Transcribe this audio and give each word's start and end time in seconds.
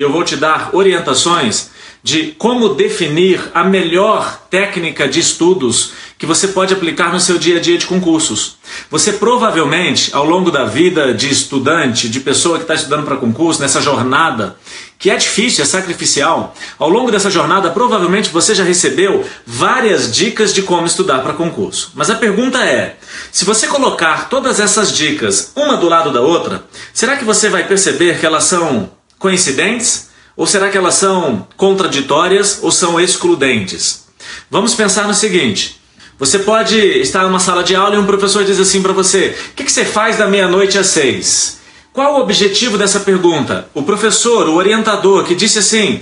Eu 0.00 0.12
vou 0.12 0.22
te 0.22 0.36
dar 0.36 0.70
orientações 0.76 1.70
de 2.04 2.30
como 2.38 2.68
definir 2.68 3.50
a 3.52 3.64
melhor 3.64 4.42
técnica 4.48 5.08
de 5.08 5.18
estudos 5.18 5.90
que 6.16 6.24
você 6.24 6.46
pode 6.46 6.72
aplicar 6.72 7.12
no 7.12 7.18
seu 7.18 7.36
dia 7.36 7.56
a 7.56 7.60
dia 7.60 7.76
de 7.76 7.84
concursos. 7.84 8.58
Você 8.92 9.14
provavelmente, 9.14 10.14
ao 10.14 10.24
longo 10.24 10.52
da 10.52 10.64
vida 10.64 11.12
de 11.12 11.28
estudante, 11.28 12.08
de 12.08 12.20
pessoa 12.20 12.58
que 12.58 12.62
está 12.62 12.76
estudando 12.76 13.04
para 13.04 13.16
concurso, 13.16 13.60
nessa 13.60 13.82
jornada, 13.82 14.56
que 15.00 15.10
é 15.10 15.16
difícil, 15.16 15.64
é 15.64 15.66
sacrificial, 15.66 16.54
ao 16.78 16.88
longo 16.88 17.10
dessa 17.10 17.28
jornada, 17.28 17.68
provavelmente 17.68 18.28
você 18.28 18.54
já 18.54 18.62
recebeu 18.62 19.24
várias 19.44 20.14
dicas 20.14 20.54
de 20.54 20.62
como 20.62 20.86
estudar 20.86 21.24
para 21.24 21.32
concurso. 21.32 21.90
Mas 21.96 22.08
a 22.08 22.14
pergunta 22.14 22.64
é: 22.64 22.96
se 23.32 23.44
você 23.44 23.66
colocar 23.66 24.28
todas 24.28 24.60
essas 24.60 24.92
dicas 24.92 25.50
uma 25.56 25.76
do 25.76 25.88
lado 25.88 26.12
da 26.12 26.20
outra, 26.20 26.62
será 26.94 27.16
que 27.16 27.24
você 27.24 27.48
vai 27.48 27.66
perceber 27.66 28.20
que 28.20 28.26
elas 28.26 28.44
são 28.44 28.96
coincidentes? 29.18 30.08
Ou 30.36 30.46
será 30.46 30.70
que 30.70 30.78
elas 30.78 30.94
são 30.94 31.46
contraditórias 31.56 32.60
ou 32.62 32.70
são 32.70 33.00
excludentes? 33.00 34.06
Vamos 34.50 34.74
pensar 34.74 35.06
no 35.06 35.14
seguinte: 35.14 35.80
você 36.18 36.38
pode 36.40 36.76
estar 36.76 37.24
numa 37.24 37.38
sala 37.38 37.62
de 37.62 37.76
aula 37.76 37.94
e 37.94 37.98
um 37.98 38.06
professor 38.06 38.44
diz 38.44 38.58
assim 38.58 38.82
para 38.82 38.92
você: 38.92 39.36
O 39.50 39.54
que, 39.54 39.64
que 39.64 39.72
você 39.72 39.84
faz 39.84 40.16
da 40.16 40.26
meia-noite 40.26 40.78
às 40.78 40.88
seis? 40.88 41.58
Qual 41.92 42.14
o 42.14 42.20
objetivo 42.20 42.78
dessa 42.78 43.00
pergunta? 43.00 43.68
O 43.74 43.82
professor, 43.82 44.48
o 44.48 44.54
orientador, 44.54 45.24
que 45.24 45.34
disse 45.34 45.58
assim: 45.58 46.00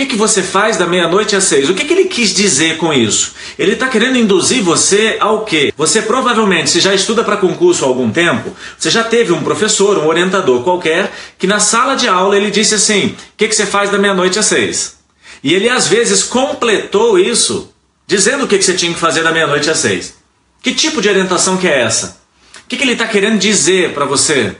que, 0.00 0.06
que 0.06 0.16
você 0.16 0.42
faz 0.42 0.76
da 0.78 0.86
meia-noite 0.86 1.36
às 1.36 1.44
seis? 1.44 1.68
O 1.68 1.74
que, 1.74 1.84
que 1.84 1.92
ele 1.92 2.06
quis 2.06 2.32
dizer 2.32 2.78
com 2.78 2.92
isso? 2.92 3.34
Ele 3.58 3.72
está 3.72 3.86
querendo 3.86 4.16
induzir 4.16 4.62
você 4.62 5.16
ao 5.20 5.44
quê? 5.44 5.72
Você 5.76 6.00
provavelmente, 6.00 6.70
se 6.70 6.80
já 6.80 6.94
estuda 6.94 7.22
para 7.22 7.36
concurso 7.36 7.84
há 7.84 7.88
algum 7.88 8.10
tempo, 8.10 8.56
você 8.78 8.88
já 8.88 9.04
teve 9.04 9.32
um 9.32 9.42
professor, 9.42 9.98
um 9.98 10.06
orientador 10.06 10.62
qualquer, 10.62 11.12
que 11.38 11.46
na 11.46 11.60
sala 11.60 11.96
de 11.96 12.08
aula 12.08 12.36
ele 12.36 12.50
disse 12.50 12.74
assim: 12.74 13.08
o 13.08 13.16
que, 13.36 13.48
que 13.48 13.54
você 13.54 13.66
faz 13.66 13.90
da 13.90 13.98
meia-noite 13.98 14.38
às 14.38 14.46
seis? 14.46 14.96
E 15.44 15.52
ele 15.54 15.68
às 15.68 15.86
vezes 15.86 16.22
completou 16.22 17.18
isso 17.18 17.72
dizendo 18.06 18.44
o 18.44 18.48
que, 18.48 18.58
que 18.58 18.64
você 18.64 18.74
tinha 18.74 18.94
que 18.94 19.00
fazer 19.00 19.22
da 19.22 19.32
meia-noite 19.32 19.68
às 19.68 19.78
seis. 19.78 20.14
Que 20.62 20.74
tipo 20.74 21.02
de 21.02 21.08
orientação 21.08 21.56
que 21.56 21.68
é 21.68 21.80
essa? 21.80 22.20
O 22.64 22.68
que, 22.68 22.76
que 22.76 22.84
ele 22.84 22.92
está 22.92 23.06
querendo 23.06 23.38
dizer 23.38 23.92
para 23.92 24.04
você? 24.04 24.56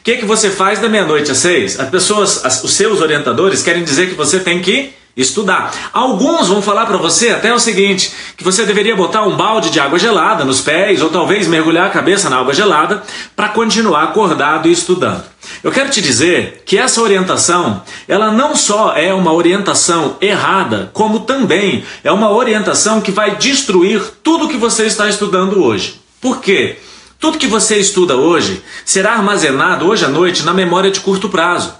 O 0.00 0.02
que, 0.02 0.16
que 0.16 0.24
você 0.24 0.50
faz 0.50 0.78
da 0.78 0.88
meia-noite 0.88 1.30
às 1.30 1.38
seis? 1.38 1.78
As 1.78 1.88
pessoas, 1.88 2.44
as, 2.44 2.62
os 2.62 2.74
seus 2.74 3.00
orientadores 3.00 3.62
querem 3.62 3.84
dizer 3.84 4.08
que 4.08 4.14
você 4.14 4.40
tem 4.40 4.60
que 4.60 4.94
estudar. 5.16 5.72
Alguns 5.92 6.48
vão 6.48 6.60
falar 6.60 6.84
para 6.84 6.98
você 6.98 7.30
até 7.30 7.52
o 7.52 7.58
seguinte, 7.58 8.12
que 8.36 8.44
você 8.44 8.66
deveria 8.66 8.94
botar 8.94 9.22
um 9.22 9.34
balde 9.34 9.70
de 9.70 9.80
água 9.80 9.98
gelada 9.98 10.44
nos 10.44 10.60
pés 10.60 11.00
ou 11.00 11.08
talvez 11.08 11.48
mergulhar 11.48 11.86
a 11.86 11.90
cabeça 11.90 12.28
na 12.28 12.38
água 12.38 12.52
gelada 12.52 13.02
para 13.34 13.48
continuar 13.48 14.04
acordado 14.04 14.68
e 14.68 14.72
estudando. 14.72 15.24
Eu 15.62 15.72
quero 15.72 15.88
te 15.90 16.02
dizer 16.02 16.62
que 16.66 16.76
essa 16.76 17.00
orientação, 17.00 17.82
ela 18.06 18.30
não 18.30 18.54
só 18.54 18.94
é 18.94 19.14
uma 19.14 19.32
orientação 19.32 20.16
errada, 20.20 20.90
como 20.92 21.20
também 21.20 21.82
é 22.04 22.12
uma 22.12 22.30
orientação 22.30 23.00
que 23.00 23.10
vai 23.10 23.36
destruir 23.36 24.02
tudo 24.22 24.48
que 24.48 24.58
você 24.58 24.84
está 24.84 25.08
estudando 25.08 25.62
hoje. 25.62 26.00
Por 26.20 26.40
quê? 26.40 26.76
Tudo 27.18 27.38
que 27.38 27.46
você 27.46 27.78
estuda 27.78 28.16
hoje 28.16 28.62
será 28.84 29.12
armazenado 29.12 29.86
hoje 29.86 30.04
à 30.04 30.08
noite 30.08 30.42
na 30.44 30.52
memória 30.52 30.90
de 30.90 31.00
curto 31.00 31.28
prazo. 31.28 31.74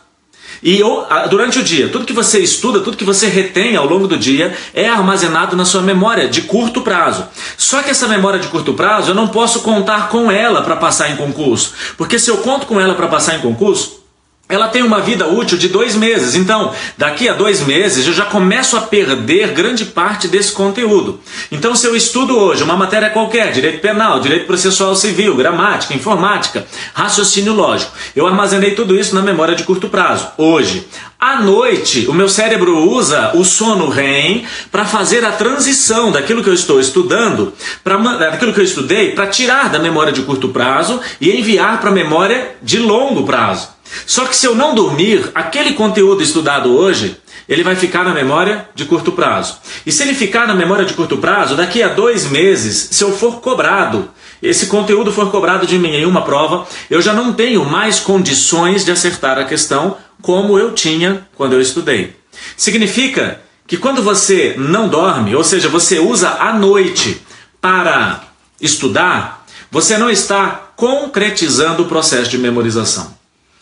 E 0.63 0.81
durante 1.29 1.59
o 1.59 1.63
dia, 1.63 1.89
tudo 1.91 2.07
que 2.07 2.13
você 2.13 2.41
estuda, 2.41 2.81
tudo 2.81 2.97
que 2.97 3.05
você 3.05 3.27
retém 3.27 3.77
ao 3.77 3.87
longo 3.87 4.09
do 4.09 4.17
dia 4.17 4.57
é 4.73 4.89
armazenado 4.89 5.55
na 5.55 5.67
sua 5.67 5.83
memória 5.83 6.29
de 6.29 6.43
curto 6.43 6.81
prazo. 6.81 7.27
Só 7.59 7.83
que 7.83 7.91
essa 7.91 8.09
memória 8.09 8.41
de 8.41 8.49
curto 8.49 8.73
prazo 8.73 9.11
eu 9.11 9.15
não 9.15 9.29
posso 9.29 9.61
contar 9.61 10.09
com 10.09 10.31
ela 10.31 10.63
para 10.63 10.77
passar 10.77 11.11
em 11.11 11.17
concurso. 11.17 11.75
Porque 11.99 12.19
se 12.19 12.31
eu 12.31 12.39
conto 12.39 12.67
com 12.67 12.81
ela 12.81 12.95
para 12.95 13.07
passar 13.07 13.37
em 13.37 13.41
concurso, 13.41 14.06
ela 14.49 14.69
tem 14.69 14.83
uma 14.83 15.01
vida 15.01 15.27
útil 15.27 15.59
de 15.59 15.69
dois 15.69 15.97
meses. 15.97 16.35
Então, 16.37 16.73
daqui 16.97 17.29
a 17.29 17.33
dois 17.33 17.61
meses 17.67 18.07
eu 18.07 18.13
já 18.13 18.25
começo 18.25 18.77
a 18.77 18.81
perder 18.81 19.49
grande 19.49 19.85
parte 19.85 20.29
desse 20.29 20.53
conteúdo. 20.53 21.21
Então, 21.51 21.75
se 21.75 21.87
eu 21.87 21.97
estudo 21.97 22.39
hoje 22.39 22.63
uma 22.63 22.77
matéria 22.77 23.11
qualquer, 23.11 23.51
direito 23.51 23.81
penal, 23.81 24.21
direito 24.21 24.47
processual 24.47 24.95
civil, 24.95 25.35
gramática, 25.35 25.95
informática, 25.95 26.65
raciocínio 26.95 27.53
lógico, 27.53 27.93
eu 28.15 28.27
armazenei 28.27 28.73
tudo 28.73 28.97
isso 28.97 29.15
na 29.15 29.23
memória 29.23 29.57
de 29.57 29.65
curto 29.65 29.89
prazo. 29.89 30.29
Hoje, 30.39 30.87
à 31.19 31.41
noite, 31.41 32.07
o 32.09 32.13
meu 32.13 32.29
cérebro 32.29 32.89
usa 32.89 33.33
o 33.35 33.45
sono 33.45 33.89
REM 33.89 34.45
para 34.71 34.85
fazer 34.85 35.25
a 35.25 35.33
transição 35.33 36.13
daquilo 36.13 36.43
que 36.45 36.49
eu 36.49 36.55
estou 36.55 36.79
estudando, 36.79 37.53
para 37.83 37.97
daquilo 37.97 38.53
que 38.53 38.61
eu 38.61 38.65
estudei, 38.65 39.11
para 39.11 39.27
tirar 39.27 39.71
da 39.71 39.81
memória 39.81 40.13
de 40.13 40.23
curto 40.23 40.51
prazo 40.51 41.01
e 41.21 41.33
enviar 41.37 41.81
para 41.81 41.91
a 41.91 41.95
memória 41.95 42.55
de 42.63 42.79
longo 42.79 43.25
prazo. 43.25 43.76
Só 44.07 44.25
que 44.27 44.37
se 44.37 44.47
eu 44.47 44.55
não 44.55 44.75
dormir, 44.75 45.31
aquele 45.35 45.75
conteúdo 45.75 46.23
estudado 46.23 46.77
hoje, 46.77 47.17
ele 47.49 47.63
vai 47.63 47.77
ficar 47.77 48.05
na 48.05 48.13
memória 48.13 48.69
de 48.75 48.85
curto 48.85 49.13
prazo. 49.13 49.59
E 49.85 49.93
se 49.93 50.03
ele 50.03 50.15
ficar 50.15 50.47
na 50.47 50.55
memória 50.55 50.85
de 50.85 50.95
curto 50.95 51.19
prazo, 51.19 51.55
daqui 51.55 51.83
a 51.83 51.89
dois 51.89 52.27
meses, 52.27 52.89
se 52.91 53.03
eu 53.05 53.13
for 53.13 53.41
cobrado, 53.41 54.11
esse 54.43 54.67
conteúdo 54.67 55.13
for 55.13 55.31
cobrado 55.31 55.67
de 55.67 55.79
mim 55.79 55.95
em 55.95 56.05
uma 56.05 56.23
prova, 56.23 56.67
eu 56.91 57.01
já 57.01 57.13
não 57.13 57.33
tenho 57.33 57.65
mais 57.65 58.01
condições 58.01 58.85
de 58.85 58.91
acertar 58.91 59.39
a 59.39 59.45
questão 59.45 59.97
como 60.21 60.59
eu 60.59 60.73
tinha 60.73 61.27
quando 61.37 61.53
eu 61.53 61.61
estudei. 61.61 62.17
Significa 62.57 63.41
que 63.67 63.77
quando 63.77 64.03
você 64.03 64.55
não 64.59 64.89
dorme, 64.89 65.35
ou 65.35 65.43
seja, 65.45 65.69
você 65.69 65.99
usa 65.99 66.31
a 66.41 66.53
noite 66.53 67.21
para 67.61 68.25
estudar, 68.61 69.47
você 69.71 69.97
não 69.97 70.11
está 70.11 70.71
concretizando 70.77 71.83
o 71.83 71.87
processo 71.87 72.31
de 72.31 72.39
memorização. 72.39 73.15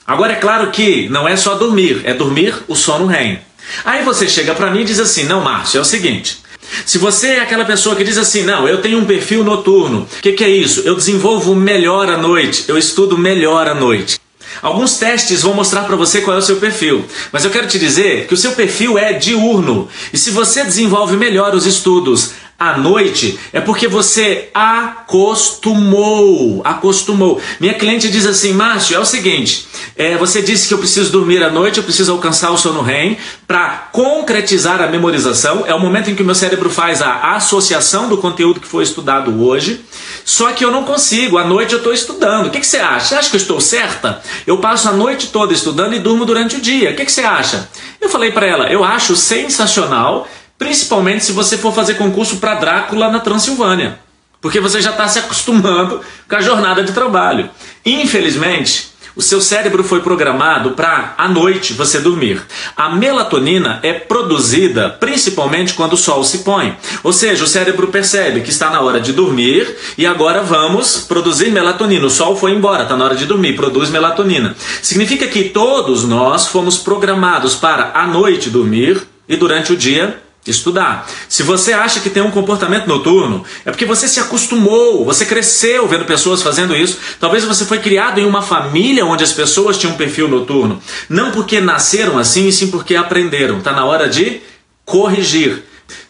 Agora 0.07 0.33
é 0.33 0.37
claro 0.37 0.71
que 0.71 1.09
não 1.09 1.27
é 1.27 1.37
só 1.37 1.55
dormir, 1.55 2.03
é 2.05 2.13
dormir 2.13 2.55
o 2.69 2.75
sono 2.75 3.07
REM. 3.07 3.39
Aí 3.85 4.05
você 4.05 4.29
chega 4.29 4.55
para 4.55 4.71
mim 4.71 4.81
e 4.81 4.85
diz 4.85 5.01
assim: 5.01 5.25
"Não, 5.25 5.41
Márcio, 5.41 5.79
é 5.79 5.81
o 5.81 5.85
seguinte, 5.85 6.45
se 6.85 6.99
você 6.99 7.29
é 7.29 7.41
aquela 7.41 7.65
pessoa 7.65 7.97
que 7.97 8.05
diz 8.05 8.19
assim, 8.19 8.43
não, 8.43 8.69
eu 8.69 8.81
tenho 8.81 8.99
um 8.99 9.05
perfil 9.05 9.45
noturno, 9.45 10.03
o 10.03 10.23
que, 10.23 10.33
que, 10.33 10.45
é 10.45 10.49
isso? 10.49 10.81
Eu 10.81 10.95
desenvolvo 10.95 11.55
melhor 11.55 12.09
à 12.09 12.17
noite, 12.17 12.65
eu 12.69 12.77
estudo 12.77 13.17
melhor 13.17 13.69
à 13.69 13.75
noite. 13.75 14.19
Alguns 14.63 14.97
testes 14.97 15.43
vão 15.43 15.53
mostrar 15.53 15.83
para 15.83 15.97
você 15.97 16.21
qual 16.21 16.37
é 16.37 16.39
o 16.39 16.43
seu 16.43 16.57
perfil, 16.57 17.05
mas 17.33 17.45
eu 17.45 17.51
quero 17.51 17.67
te 17.67 17.79
dizer 17.79 18.27
que 18.27 18.35
o 18.35 18.37
seu 18.37 18.53
perfil 18.53 18.97
é 18.97 19.13
diurno. 19.13 19.89
E 20.13 20.19
se 20.19 20.31
você 20.31 20.65
desenvolve 20.65 21.17
melhor 21.17 21.55
os 21.55 21.67
estudos 21.67 22.33
à 22.59 22.79
noite, 22.79 23.39
é 23.53 23.61
porque 23.61 23.87
você 23.89 24.49
acostumou. 24.55 26.23
Acostumou. 26.65 27.41
Minha 27.59 27.75
cliente 27.75 28.09
diz 28.11 28.27
assim, 28.27 28.53
Márcio, 28.53 28.97
é 28.97 28.99
o 29.01 29.05
seguinte: 29.05 29.67
é, 29.97 30.17
você 30.17 30.41
disse 30.41 30.69
que 30.69 30.75
eu 30.75 30.79
preciso 30.79 31.11
dormir 31.11 31.43
à 31.43 31.51
noite, 31.51 31.79
eu 31.79 31.85
preciso 31.85 32.13
alcançar 32.13 32.51
o 32.51 32.59
sono 32.59 32.81
REM 32.81 33.17
para 33.47 33.89
concretizar 33.93 34.81
a 34.81 34.87
memorização. 34.87 35.65
É 35.67 35.75
o 35.75 35.81
momento 35.81 36.11
em 36.11 36.15
que 36.15 36.23
o 36.23 36.25
meu 36.25 36.35
cérebro 36.35 36.71
faz 36.71 37.03
a 37.03 37.35
associação 37.35 38.09
do 38.09 38.19
conteúdo 38.19 38.61
que 38.61 38.69
foi 38.69 38.85
estudado 38.85 39.43
hoje. 39.45 39.85
Só 40.25 40.53
que 40.53 40.65
eu 40.65 40.71
não 40.71 40.85
consigo, 40.85 41.37
à 41.37 41.45
noite 41.45 41.73
eu 41.73 41.79
estou 41.79 41.93
estudando. 41.93 42.47
O 42.47 42.51
que, 42.51 42.61
que, 42.61 42.67
você 42.67 42.79
acha? 42.79 43.07
Você 43.07 43.15
acha 43.17 43.31
que 43.31 43.37
eu 43.37 43.41
estou 43.41 43.61
certa? 43.61 44.23
Eu 44.47 44.59
passo 44.59 44.89
a 44.89 44.93
noite 44.93 45.29
toda 45.29 45.53
estudando 45.53 45.95
e 45.95 45.99
durmo 45.99 46.25
durante 46.25 46.57
o 46.57 46.61
dia. 46.61 46.91
O 46.91 46.97
que, 46.97 47.05
que 47.05 47.13
você 47.13 47.23
acha? 47.23 47.69
Eu 48.01 48.09
falei 48.09 48.33
para 48.33 48.47
ela, 48.47 48.73
eu 48.73 48.83
acho 48.83 49.17
sensacional 49.17 50.27
Principalmente 50.59 51.25
se 51.25 51.33
você 51.33 51.59
for 51.59 51.75
fazer 51.75 51.95
concurso 51.95 52.37
para 52.37 52.55
Drácula 52.55 53.11
na 53.11 53.21
Transilvânia. 53.21 53.99
Porque 54.41 54.61
você 54.61 54.81
já 54.81 54.91
está 54.91 55.09
se 55.09 55.19
acostumando 55.19 56.01
com 56.29 56.37
a 56.37 56.41
jornada 56.41 56.83
de 56.83 56.93
trabalho. 56.93 57.49
Infelizmente, 57.85 58.95
o 59.17 59.23
seu 59.23 59.41
cérebro 59.41 59.85
foi 59.85 60.01
programado 60.01 60.73
para 60.73 61.15
à 61.17 61.29
noite 61.29 61.73
você 61.73 62.01
dormir. 62.01 62.43
A 62.77 62.91
melatonina 62.91 63.79
é 63.83 63.93
produzida 63.93 64.91
principalmente 64.91 65.75
quando 65.75 65.93
o 65.93 65.97
sol 65.97 66.25
se 66.25 66.39
põe. 66.39 66.77
Ou 67.03 67.13
seja, 67.13 67.45
o 67.45 67.47
cérebro 67.47 67.89
percebe 67.89 68.41
que 68.41 68.51
está 68.51 68.71
na 68.71 68.81
hora 68.81 69.01
de 69.01 69.13
dormir 69.13 69.73
e 69.97 70.05
agora 70.05 70.43
vamos 70.43 70.99
produzir 70.99 71.53
melatonina. 71.53 72.07
O 72.07 72.11
sol 72.11 72.37
foi 72.37 72.53
embora, 72.53 72.83
está 72.83 72.97
na 72.97 73.05
hora 73.05 73.15
de 73.15 73.25
dormir, 73.25 73.55
produz 73.55 73.89
melatonina. 73.89 74.57
Significa 74.83 75.29
que 75.29 75.45
todos 75.45 76.03
nós 76.05 76.49
fomos 76.49 76.77
programados 76.77 77.55
para 77.55 77.93
à 77.95 78.09
noite 78.09 78.51
dormir 78.51 79.01
e 79.29 79.37
durante 79.37 79.73
o 79.73 79.77
dia 79.77 80.21
Estudar. 80.47 81.09
Se 81.29 81.43
você 81.43 81.73
acha 81.73 82.01
que 82.01 82.11
tem 82.11 82.23
um 82.23 82.31
comportamento 82.31 82.87
noturno, 82.87 83.45
é 83.65 83.71
porque 83.71 83.87
você 83.87 84.07
se 84.07 84.21
acostumou, 84.21 85.05
você 85.05 85.25
cresceu 85.25 85.89
vendo 85.89 86.05
pessoas 86.05 86.43
fazendo 86.43 86.77
isso. 86.77 86.99
Talvez 87.19 87.45
você 87.45 87.65
foi 87.65 87.79
criado 87.79 88.21
em 88.21 88.27
uma 88.27 88.43
família 88.43 89.07
onde 89.07 89.25
as 89.25 89.33
pessoas 89.33 89.79
tinham 89.79 89.95
um 89.95 89.97
perfil 89.97 90.29
noturno. 90.29 90.83
Não 91.09 91.31
porque 91.31 91.61
nasceram 91.61 92.19
assim, 92.19 92.47
e 92.49 92.53
sim 92.53 92.71
porque 92.71 92.95
aprenderam. 92.95 93.59
Está 93.59 93.73
na 93.73 93.87
hora 93.87 94.07
de 94.09 94.43
corrigir. 94.85 95.65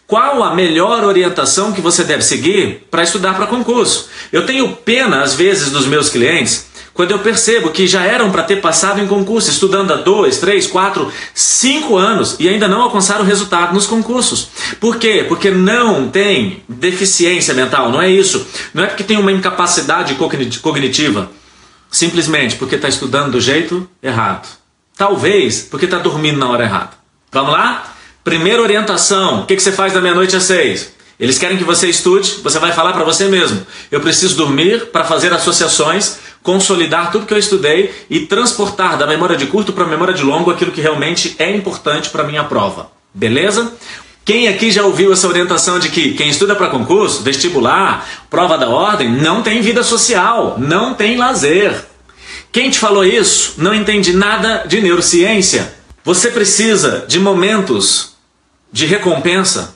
Qual 0.07 0.43
a 0.43 0.53
melhor 0.53 1.03
orientação 1.03 1.71
que 1.71 1.81
você 1.81 2.03
deve 2.03 2.21
seguir 2.21 2.85
para 2.91 3.03
estudar 3.03 3.35
para 3.35 3.47
concurso? 3.47 4.09
Eu 4.31 4.45
tenho 4.45 4.75
pena, 4.75 5.23
às 5.23 5.33
vezes, 5.33 5.71
dos 5.71 5.87
meus 5.87 6.09
clientes 6.09 6.67
quando 6.95 7.11
eu 7.11 7.19
percebo 7.19 7.71
que 7.71 7.85
já 7.85 8.03
eram 8.03 8.31
para 8.31 8.41
ter 8.41 8.61
passado 8.61 9.01
em 9.01 9.05
concurso, 9.05 9.51
estudando 9.51 9.91
há 9.91 9.97
dois, 9.97 10.37
três, 10.37 10.65
quatro, 10.65 11.11
cinco 11.33 11.97
anos 11.97 12.37
e 12.39 12.47
ainda 12.47 12.69
não 12.69 12.81
alcançaram 12.81 13.25
resultado 13.25 13.73
nos 13.73 13.85
concursos. 13.85 14.47
Por 14.79 14.95
quê? 14.95 15.25
Porque 15.27 15.51
não 15.51 16.09
tem 16.09 16.63
deficiência 16.69 17.53
mental, 17.53 17.91
não 17.91 18.01
é 18.01 18.09
isso. 18.09 18.47
Não 18.73 18.81
é 18.81 18.87
porque 18.87 19.03
tem 19.03 19.17
uma 19.17 19.33
incapacidade 19.33 20.15
cognitiva, 20.61 21.29
simplesmente 21.91 22.55
porque 22.55 22.75
está 22.75 22.87
estudando 22.87 23.33
do 23.33 23.41
jeito 23.41 23.85
errado. 24.01 24.47
Talvez 24.97 25.63
porque 25.63 25.83
está 25.83 25.99
dormindo 25.99 26.39
na 26.39 26.49
hora 26.49 26.63
errada. 26.63 26.91
Vamos 27.29 27.51
lá? 27.51 27.93
Primeira 28.23 28.61
orientação: 28.61 29.41
o 29.41 29.45
que, 29.45 29.57
que 29.57 29.61
você 29.61 29.73
faz 29.73 29.91
da 29.91 29.99
meia-noite 29.99 30.33
às 30.37 30.43
seis? 30.43 30.95
Eles 31.19 31.37
querem 31.37 31.57
que 31.57 31.63
você 31.63 31.87
estude, 31.87 32.39
você 32.43 32.59
vai 32.59 32.73
falar 32.73 32.93
para 32.93 33.03
você 33.03 33.25
mesmo. 33.25 33.65
Eu 33.89 34.01
preciso 34.01 34.35
dormir 34.35 34.87
para 34.87 35.05
fazer 35.05 35.31
associações, 35.31 36.17
consolidar 36.45 37.11
tudo 37.11 37.25
que 37.25 37.33
eu 37.33 37.39
estudei 37.39 37.91
e 38.07 38.19
transportar 38.19 38.99
da 38.99 39.07
memória 39.07 39.35
de 39.35 39.47
curto 39.47 39.73
para 39.73 39.83
a 39.83 39.87
memória 39.87 40.13
de 40.13 40.21
longo 40.21 40.51
aquilo 40.51 40.71
que 40.71 40.79
realmente 40.79 41.35
é 41.39 41.49
importante 41.49 42.11
para 42.11 42.23
minha 42.23 42.43
prova. 42.43 42.91
Beleza? 43.11 43.73
Quem 44.23 44.47
aqui 44.47 44.69
já 44.69 44.83
ouviu 44.83 45.11
essa 45.11 45.27
orientação 45.27 45.79
de 45.79 45.89
que 45.89 46.13
quem 46.13 46.29
estuda 46.29 46.55
para 46.55 46.69
concurso, 46.69 47.23
vestibular, 47.23 48.07
prova 48.29 48.59
da 48.59 48.69
ordem, 48.69 49.09
não 49.09 49.41
tem 49.41 49.59
vida 49.59 49.83
social, 49.83 50.55
não 50.59 50.93
tem 50.93 51.17
lazer? 51.17 51.83
Quem 52.51 52.69
te 52.69 52.77
falou 52.77 53.03
isso 53.03 53.55
não 53.57 53.73
entende 53.73 54.13
nada 54.13 54.65
de 54.67 54.79
neurociência. 54.81 55.73
Você 56.03 56.29
precisa 56.29 57.05
de 57.07 57.19
momentos 57.19 58.13
de 58.71 58.85
recompensa 58.85 59.75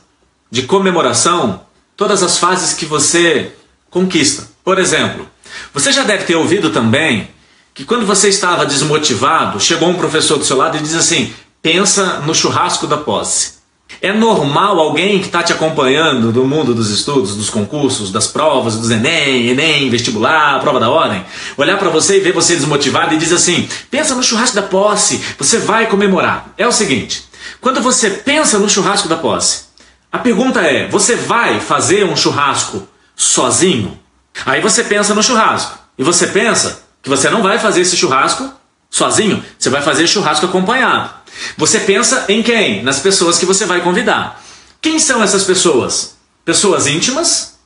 de 0.52 0.62
comemoração 0.64 1.62
todas 1.98 2.22
as 2.22 2.38
fases 2.38 2.76
que 2.76 2.86
você 2.86 3.54
conquista. 3.90 4.48
Por 4.64 4.78
exemplo, 4.78 5.28
você 5.74 5.92
já 5.92 6.04
deve 6.04 6.24
ter 6.24 6.36
ouvido 6.36 6.70
também 6.70 7.30
que 7.74 7.86
quando 7.86 8.06
você 8.06 8.30
estava 8.30 8.66
desmotivado, 8.66 9.60
chegou 9.60 9.90
um 9.90 9.96
professor 9.96 10.38
do 10.38 10.46
seu 10.46 10.58
lado 10.58 10.78
e 10.78 10.82
diz 10.82 10.96
assim: 10.96 11.34
pensa 11.62 12.20
no 12.26 12.34
churrasco 12.36 12.88
da 12.88 12.98
posse. 12.98 13.60
É 14.02 14.14
normal 14.14 14.80
alguém 14.80 15.20
que 15.20 15.26
está 15.26 15.42
te 15.42 15.52
acompanhando 15.52 16.32
do 16.32 16.46
mundo 16.46 16.74
dos 16.74 16.90
estudos, 16.90 17.36
dos 17.36 17.50
concursos, 17.50 18.12
das 18.12 18.28
provas, 18.28 18.78
dos 18.78 18.92
Enem, 18.92 19.50
Enem, 19.50 19.90
vestibular, 19.90 20.60
prova 20.62 20.80
da 20.80 20.90
ordem, 20.90 21.26
olhar 21.58 21.78
para 21.78 21.90
você 21.90 22.18
e 22.18 22.20
ver 22.20 22.32
você 22.32 22.56
desmotivado 22.56 23.14
e 23.14 23.18
diz 23.18 23.32
assim: 23.32 23.68
pensa 23.90 24.16
no 24.16 24.24
churrasco 24.24 24.56
da 24.56 24.62
posse, 24.62 25.22
você 25.38 25.58
vai 25.58 25.88
comemorar. 25.88 26.54
É 26.58 26.68
o 26.68 26.72
seguinte: 26.72 27.24
quando 27.60 27.82
você 27.82 28.10
pensa 28.10 28.58
no 28.58 28.70
churrasco 28.70 29.08
da 29.08 29.18
posse, 29.18 29.66
a 30.12 30.18
pergunta 30.18 30.62
é: 30.62 30.88
você 30.88 31.16
vai 31.16 31.60
fazer 31.60 32.06
um 32.06 32.16
churrasco 32.16 32.88
sozinho? 33.16 34.00
Aí 34.46 34.62
você 34.62 34.84
pensa 34.84 35.14
no 35.14 35.24
churrasco. 35.24 35.78
E 35.98 36.04
você 36.04 36.28
pensa 36.28 36.84
que 37.02 37.10
você 37.10 37.30
não 37.30 37.42
vai 37.42 37.60
fazer 37.60 37.82
esse 37.82 37.96
churrasco 37.96 38.52
sozinho, 38.90 39.44
você 39.58 39.70
vai 39.70 39.82
fazer 39.82 40.08
churrasco 40.08 40.46
acompanhado. 40.46 41.12
Você 41.58 41.80
pensa 41.80 42.26
em 42.28 42.42
quem? 42.42 42.84
Nas 42.84 43.00
pessoas 43.00 43.38
que 43.38 43.46
você 43.46 43.66
vai 43.66 43.82
convidar. 43.82 44.42
Quem 44.82 45.00
são 45.00 45.22
essas 45.22 45.44
pessoas? 45.44 46.16
Pessoas 46.44 46.88
íntimas 46.88 47.60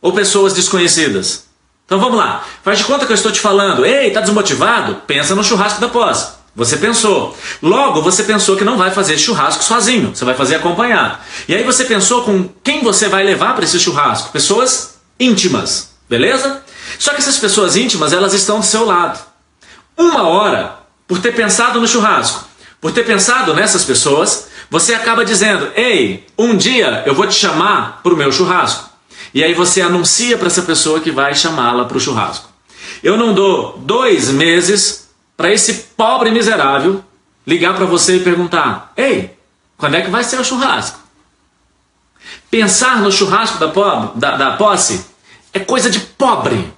ou 0.00 0.12
pessoas 0.12 0.54
desconhecidas? 0.54 1.44
Então 1.84 2.00
vamos 2.00 2.16
lá. 2.16 2.44
Faz 2.62 2.78
de 2.78 2.84
conta 2.84 3.04
que 3.04 3.12
eu 3.12 3.16
estou 3.16 3.32
te 3.32 3.40
falando. 3.40 3.84
Ei, 3.84 4.10
tá 4.10 4.20
desmotivado? 4.20 5.02
Pensa 5.06 5.34
no 5.34 5.44
churrasco 5.44 5.80
da 5.80 5.88
posse. 5.88 6.32
Você 6.56 6.76
pensou. 6.76 7.36
Logo, 7.60 8.00
você 8.00 8.22
pensou 8.22 8.56
que 8.56 8.64
não 8.64 8.78
vai 8.78 8.90
fazer 8.90 9.18
churrasco 9.18 9.64
sozinho, 9.64 10.14
você 10.14 10.24
vai 10.24 10.34
fazer 10.34 10.54
acompanhado. 10.54 11.18
E 11.48 11.54
aí 11.54 11.64
você 11.64 11.84
pensou 11.84 12.22
com 12.22 12.48
quem 12.62 12.82
você 12.82 13.08
vai 13.08 13.24
levar 13.24 13.54
para 13.54 13.64
esse 13.64 13.78
churrasco? 13.80 14.30
Pessoas 14.30 14.94
íntimas, 15.18 15.90
beleza? 16.08 16.62
Só 16.98 17.12
que 17.12 17.18
essas 17.18 17.38
pessoas 17.38 17.76
íntimas, 17.76 18.12
elas 18.12 18.34
estão 18.34 18.60
do 18.60 18.66
seu 18.66 18.84
lado. 18.84 19.18
Uma 19.96 20.24
hora, 20.24 20.78
por 21.06 21.20
ter 21.20 21.32
pensado 21.32 21.80
no 21.80 21.88
churrasco, 21.88 22.44
por 22.80 22.92
ter 22.92 23.04
pensado 23.04 23.54
nessas 23.54 23.84
pessoas, 23.84 24.48
você 24.70 24.94
acaba 24.94 25.24
dizendo: 25.24 25.70
Ei, 25.74 26.26
um 26.36 26.56
dia 26.56 27.02
eu 27.06 27.14
vou 27.14 27.26
te 27.26 27.34
chamar 27.34 28.00
para 28.02 28.12
o 28.12 28.16
meu 28.16 28.30
churrasco. 28.32 28.90
E 29.32 29.42
aí 29.42 29.54
você 29.54 29.80
anuncia 29.80 30.38
para 30.38 30.46
essa 30.46 30.62
pessoa 30.62 31.00
que 31.00 31.10
vai 31.10 31.34
chamá-la 31.34 31.84
para 31.84 31.96
o 31.96 32.00
churrasco. 32.00 32.48
Eu 33.02 33.16
não 33.16 33.34
dou 33.34 33.78
dois 33.78 34.30
meses 34.30 35.08
para 35.36 35.52
esse 35.52 35.74
pobre 35.96 36.30
miserável 36.30 37.04
ligar 37.46 37.74
para 37.74 37.84
você 37.84 38.16
e 38.16 38.20
perguntar: 38.20 38.92
Ei, 38.96 39.36
quando 39.76 39.96
é 39.96 40.02
que 40.02 40.10
vai 40.10 40.24
ser 40.24 40.40
o 40.40 40.44
churrasco? 40.44 41.00
Pensar 42.50 43.00
no 43.00 43.12
churrasco 43.12 43.58
da, 43.58 43.66
da, 44.14 44.36
da 44.36 44.50
posse 44.56 45.04
é 45.54 45.60
coisa 45.60 45.88
de 45.88 46.00
pobre. 46.00 46.72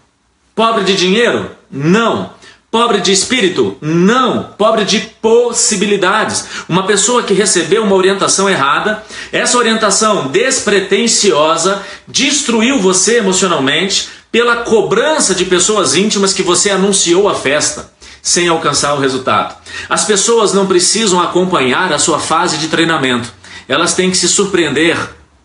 Pobre 0.55 0.85
de 0.85 0.95
dinheiro? 0.95 1.51
Não. 1.71 2.31
Pobre 2.71 3.01
de 3.01 3.11
espírito? 3.11 3.77
Não. 3.81 4.55
Pobre 4.59 4.85
de 4.85 5.01
possibilidades. 5.01 6.47
Uma 6.69 6.87
pessoa 6.87 7.23
que 7.23 7.33
recebeu 7.33 7.83
uma 7.83 7.97
orientação 7.97 8.49
errada, 8.49 9.03
essa 9.33 9.57
orientação 9.57 10.29
despretensiosa 10.29 11.83
destruiu 12.07 12.79
você 12.79 13.19
emocionalmente 13.19 14.09
pela 14.31 14.57
cobrança 14.57 15.35
de 15.35 15.47
pessoas 15.47 15.95
íntimas 15.95 16.35
que 16.35 16.43
você 16.43 16.71
anunciou 16.71 17.29
a 17.29 17.35
festa 17.35 17.91
sem 18.21 18.49
alcançar 18.49 18.93
o 18.95 19.01
resultado. 19.01 19.57
As 19.89 20.05
pessoas 20.05 20.53
não 20.53 20.67
precisam 20.67 21.21
acompanhar 21.21 21.93
a 21.93 21.99
sua 21.99 22.19
fase 22.19 22.59
de 22.59 22.67
treinamento, 22.67 23.33
elas 23.69 23.95
têm 23.95 24.11
que 24.11 24.17
se 24.17 24.29
surpreender 24.29 24.99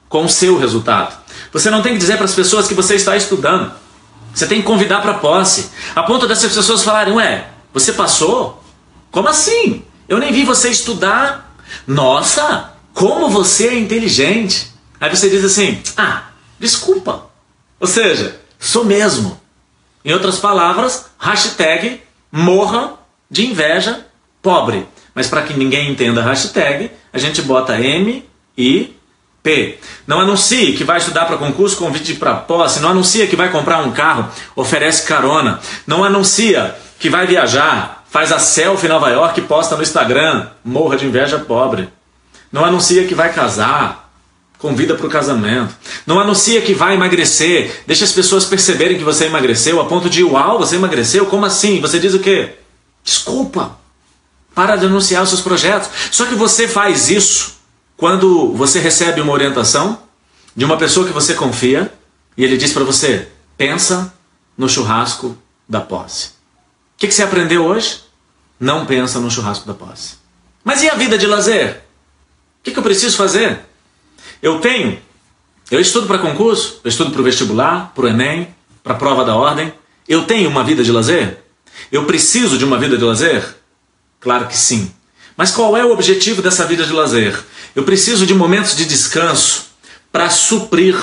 com 0.10 0.25
o 0.25 0.30
seu 0.30 0.57
resultado. 0.57 1.20
Você 1.51 1.69
não 1.69 1.81
tem 1.81 1.94
que 1.94 2.00
dizer 2.00 2.15
para 2.15 2.25
as 2.25 2.33
pessoas 2.33 2.68
que 2.68 2.74
você 2.74 2.95
está 2.95 3.15
estudando. 3.15 3.71
Você 4.33 4.48
tem 4.48 4.62
que 4.62 4.68
convidar 4.68 5.01
para 5.01 5.15
posse, 5.15 5.69
a 5.95 6.03
ponto 6.03 6.27
dessas 6.27 6.53
pessoas 6.53 6.83
falarem: 6.83 7.13
Ué, 7.13 7.48
você 7.74 7.94
passou? 7.94 8.63
Como 9.12 9.27
assim? 9.27 9.83
Eu 10.07 10.18
nem 10.18 10.31
vi 10.31 10.44
você 10.44 10.69
estudar. 10.69 11.56
Nossa, 11.86 12.74
como 12.94 13.30
você 13.30 13.68
é 13.68 13.80
inteligente. 13.80 14.71
Aí 15.00 15.09
você 15.09 15.30
diz 15.30 15.44
assim: 15.44 15.81
Ah, 15.98 16.30
desculpa. 16.59 17.25
Ou 17.80 17.88
seja, 17.88 18.39
sou 18.59 18.86
mesmo. 18.86 19.39
Em 20.04 20.13
outras 20.13 20.39
palavras, 20.39 21.07
hashtag 21.19 22.01
morra 22.31 22.94
de 23.30 23.45
inveja 23.45 24.06
pobre. 24.42 24.88
Mas 25.13 25.27
para 25.27 25.44
que 25.44 25.54
ninguém 25.54 25.92
entenda 25.92 26.21
a 26.21 26.25
hashtag, 26.25 26.92
a 27.12 27.18
gente 27.18 27.42
bota 27.42 27.80
M 27.80 28.25
e 28.57 28.95
P. 29.43 29.79
Não 30.05 30.19
anuncie 30.19 30.73
que 30.73 30.83
vai 30.83 30.97
estudar 30.97 31.25
para 31.25 31.38
concurso, 31.38 31.77
convite 31.77 32.13
para 32.15 32.35
posse. 32.35 32.79
Não 32.79 32.89
anuncia 32.89 33.27
que 33.27 33.35
vai 33.35 33.49
comprar 33.49 33.79
um 33.79 33.91
carro, 33.91 34.29
oferece 34.55 35.07
carona. 35.07 35.59
Não 35.88 36.03
anuncia 36.03 36.75
que 36.99 37.09
vai 37.09 37.25
viajar, 37.25 38.03
faz 38.09 38.31
a 38.31 38.39
selfie 38.39 38.85
em 38.85 38.89
Nova 38.89 39.09
York 39.09 39.39
e 39.39 39.43
posta 39.43 39.75
no 39.75 39.81
Instagram. 39.81 40.47
Morra 40.63 40.97
de 40.97 41.05
inveja 41.05 41.39
pobre. 41.39 41.89
Não 42.51 42.63
anuncia 42.63 43.05
que 43.05 43.15
vai 43.15 43.33
casar, 43.33 44.11
convida 44.59 44.93
para 44.93 45.07
o 45.07 45.09
casamento. 45.09 45.75
Não 46.05 46.19
anuncia 46.19 46.61
que 46.61 46.73
vai 46.73 46.94
emagrecer, 46.94 47.83
deixa 47.87 48.03
as 48.03 48.11
pessoas 48.11 48.45
perceberem 48.45 48.97
que 48.97 49.03
você 49.03 49.25
emagreceu 49.25 49.81
a 49.81 49.85
ponto 49.85 50.09
de, 50.09 50.23
uau, 50.23 50.59
você 50.59 50.75
emagreceu? 50.75 51.25
Como 51.25 51.45
assim? 51.45 51.81
Você 51.81 51.99
diz 51.99 52.13
o 52.13 52.19
quê? 52.19 52.55
Desculpa. 53.03 53.79
Para 54.53 54.75
de 54.75 54.85
anunciar 54.85 55.23
os 55.23 55.29
seus 55.29 55.41
projetos. 55.41 55.89
Só 56.11 56.25
que 56.25 56.35
você 56.35 56.67
faz 56.67 57.09
isso 57.09 57.60
quando 58.01 58.52
você 58.54 58.80
recebe 58.80 59.21
uma 59.21 59.31
orientação 59.31 60.02
de 60.56 60.66
uma 60.66 60.75
pessoa 60.75 61.06
que 61.06 61.14
você 61.14 61.35
confia 61.35 61.94
e 62.35 62.44
ele 62.44 62.57
diz 62.57 62.73
para 62.73 62.83
você: 62.83 63.28
pensa 63.56 64.11
no 64.57 64.68
churrasco 64.68 65.37
da 65.69 65.80
posse. 65.80 66.30
O 66.30 66.31
que, 66.97 67.07
que 67.07 67.14
você 67.14 67.21
aprendeu 67.21 67.64
hoje? 67.64 68.02
Não 68.59 68.87
pensa 68.87 69.19
no 69.19 69.30
churrasco 69.30 69.68
da 69.68 69.75
posse. 69.75 70.16
Mas 70.64 70.81
e 70.81 70.90
a 70.90 70.95
vida 70.95 71.16
de 71.16 71.28
lazer? 71.28 71.83
O 72.59 72.64
que, 72.64 72.71
que 72.71 72.80
eu 72.80 72.81
preciso 72.81 73.16
fazer? 73.16 73.59
Eu 74.42 74.59
tenho, 74.59 74.99
eu 75.69 75.80
estudo 75.80 76.07
para 76.07 76.18
concurso, 76.18 76.81
eu 76.83 76.90
estudo 76.90 77.11
para 77.11 77.21
o 77.21 77.23
vestibular, 77.23 77.92
para 77.94 78.06
o 78.06 78.07
Enem, 78.07 78.47
para 78.81 78.94
a 78.94 78.97
prova 78.97 79.23
da 79.23 79.35
ordem. 79.35 79.71
Eu 80.09 80.25
tenho 80.25 80.49
uma 80.49 80.64
vida 80.64 80.83
de 80.83 80.92
lazer? 80.92 81.37
Eu 81.92 82.06
preciso 82.06 82.57
de 82.57 82.66
uma 82.66 82.80
vida 82.80 82.97
de 82.97 83.04
lazer? 83.04 83.57
Claro 84.19 84.47
que 84.47 84.57
sim. 84.57 84.92
Mas 85.37 85.52
qual 85.52 85.78
é 85.78 85.85
o 85.85 85.92
objetivo 85.92 86.42
dessa 86.42 86.66
vida 86.66 86.83
de 86.83 86.94
lazer? 86.94 87.40
Eu 87.75 87.83
preciso 87.83 88.25
de 88.25 88.33
momentos 88.33 88.75
de 88.75 88.85
descanso 88.85 89.68
para 90.11 90.30
suprir 90.30 90.95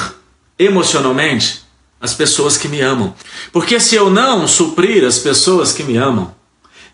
emocionalmente 0.59 1.63
as 2.01 2.15
pessoas 2.15 2.57
que 2.57 2.69
me 2.69 2.81
amam. 2.81 3.15
Porque 3.53 3.81
se 3.81 3.95
eu 3.95 4.11
não 4.11 4.47
suprir 4.47 5.05
as 5.05 5.19
pessoas 5.19 5.73
que 5.73 5.83
me 5.83 5.97
amam, 5.97 6.35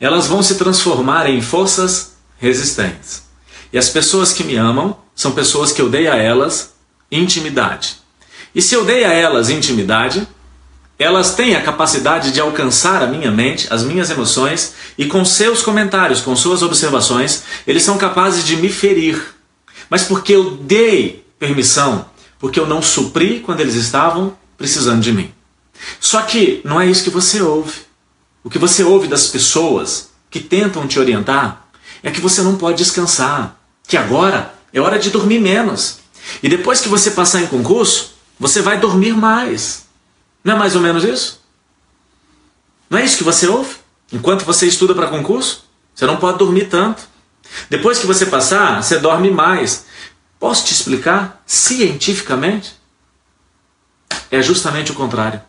elas 0.01 0.27
vão 0.27 0.43
se 0.43 0.57
transformar 0.57 1.29
em 1.29 1.41
forças 1.41 2.15
resistentes. 2.39 3.25
E 3.73 3.79
as 3.79 3.89
pessoas 3.89 4.33
que 4.33 4.45
me 4.45 4.57
amam 4.57 4.97
são 5.15 5.33
pessoas 5.33 5.73
que 5.73 5.81
eu 5.81 5.89
dei 5.89 6.07
a 6.07 6.17
elas 6.17 6.75
intimidade. 7.11 7.97
E 8.55 8.63
se 8.63 8.75
eu 8.75 8.85
dei 8.85 9.05
a 9.05 9.13
elas 9.13 9.51
intimidade, 9.51 10.27
elas 10.99 11.35
têm 11.35 11.57
a 11.57 11.63
capacidade 11.63 12.31
de 12.31 12.41
alcançar 12.41 13.03
a 13.03 13.07
minha 13.07 13.31
mente, 13.31 13.67
as 13.71 13.83
minhas 13.83 14.11
emoções, 14.11 14.75
e 14.97 15.07
com 15.07 15.25
seus 15.25 15.63
comentários, 15.63 16.21
com 16.21 16.37
suas 16.37 16.63
observações, 16.63 17.43
eles 17.67 17.83
são 17.83 17.99
capazes 17.99 18.45
de 18.45 18.57
me 18.57 18.69
ferir. 18.69 19.34
Mas 19.89 20.05
porque 20.05 20.33
eu 20.33 20.53
dei 20.57 21.25
permissão, 21.39 22.07
porque 22.39 22.59
eu 22.59 22.67
não 22.67 22.83
supri 22.83 23.41
quando 23.41 23.61
eles 23.61 23.75
estavam 23.75 24.37
precisando 24.57 25.01
de 25.01 25.13
mim. 25.13 25.33
Só 26.01 26.23
que 26.23 26.61
não 26.65 26.81
é 26.81 26.87
isso 26.87 27.05
que 27.05 27.11
você 27.11 27.41
ouve. 27.43 27.83
O 28.43 28.51
que 28.51 28.59
você 28.59 28.83
ouve 28.83 29.09
das 29.09 29.27
pessoas 29.27 30.11
que 30.31 30.41
tentam 30.41 30.87
te 30.87 30.99
orientar 30.99 31.67
é 32.03 32.11
que 32.11 32.21
você 32.21 32.43
não 32.43 32.57
pode 32.57 32.79
descansar, 32.79 33.59
que 33.87 33.97
agora 33.97 34.55
é 34.73 34.81
hora 34.81 34.99
de 34.99 35.11
dormir 35.11 35.41
menos. 35.41 36.01
E 36.43 36.49
depois 36.49 36.81
que 36.81 36.89
você 36.89 37.11
passar 37.11 37.43
em 37.43 37.47
concurso, 37.47 38.15
você 38.39 38.61
vai 38.61 38.79
dormir 38.79 39.15
mais. 39.15 39.85
Não 40.43 40.55
é 40.55 40.59
mais 40.59 40.75
ou 40.75 40.83
menos 40.83 41.05
isso? 41.05 41.41
Não 42.91 42.99
é 42.99 43.05
isso 43.05 43.17
que 43.17 43.25
você 43.25 43.47
ouve? 43.47 43.77
Enquanto 44.13 44.45
você 44.45 44.67
estuda 44.67 44.95
para 44.95 45.09
concurso? 45.09 45.65
Você 45.95 46.07
não 46.07 46.17
pode 46.17 46.39
dormir 46.39 46.69
tanto. 46.69 47.09
Depois 47.69 47.99
que 47.99 48.07
você 48.07 48.27
passar, 48.27 48.83
você 48.83 48.99
dorme 48.99 49.31
mais. 49.31 49.87
Posso 50.39 50.67
te 50.67 50.73
explicar 50.73 51.43
cientificamente? 51.47 52.75
É 54.31 54.43
justamente 54.43 54.93
o 54.93 54.95
contrário. 54.95 55.41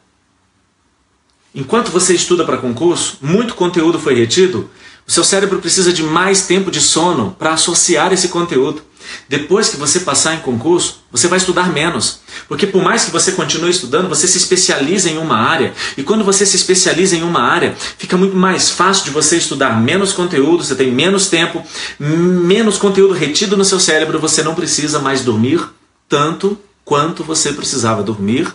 Enquanto 1.54 1.90
você 1.90 2.14
estuda 2.14 2.44
para 2.44 2.58
concurso, 2.58 3.18
muito 3.22 3.56
conteúdo 3.56 3.98
foi 3.98 4.14
retido, 4.14 4.70
o 5.08 5.12
seu 5.12 5.24
cérebro 5.24 5.60
precisa 5.60 5.94
de 5.94 6.04
mais 6.04 6.48
tempo 6.48 6.72
de 6.72 6.82
sono 6.82 7.36
para 7.38 7.54
associar 7.54 8.12
esse 8.12 8.28
conteúdo. 8.28 8.84
Depois 9.30 9.70
que 9.70 9.78
você 9.78 10.02
passar 10.02 10.36
em 10.36 10.40
concurso, 10.40 11.04
você 11.12 11.28
vai 11.28 11.38
estudar 11.38 11.72
menos. 11.72 12.22
Porque 12.48 12.68
por 12.68 12.84
mais 12.84 13.06
que 13.06 13.12
você 13.12 13.32
continue 13.32 13.70
estudando, 13.70 14.10
você 14.10 14.28
se 14.28 14.38
especializa 14.38 15.10
em 15.10 15.18
uma 15.18 15.38
área. 15.38 15.74
E 15.98 16.04
quando 16.04 16.24
você 16.24 16.46
se 16.46 16.56
especializa 16.56 17.16
em 17.16 17.24
uma 17.24 17.42
área, 17.42 17.76
fica 17.98 18.18
muito 18.18 18.36
mais 18.36 18.70
fácil 18.70 19.06
de 19.06 19.12
você 19.12 19.38
estudar 19.38 19.80
menos 19.82 20.14
conteúdo, 20.14 20.64
você 20.64 20.76
tem 20.76 20.92
menos 20.92 21.28
tempo, 21.28 21.64
menos 22.00 22.78
conteúdo 22.78 23.14
retido 23.14 23.58
no 23.58 23.66
seu 23.66 23.80
cérebro, 23.80 24.20
você 24.20 24.44
não 24.44 24.56
precisa 24.56 25.00
mais 25.00 25.24
dormir 25.24 25.62
tanto 26.08 26.58
quanto 26.84 27.24
você 27.24 27.52
precisava 27.52 28.04
dormir 28.04 28.54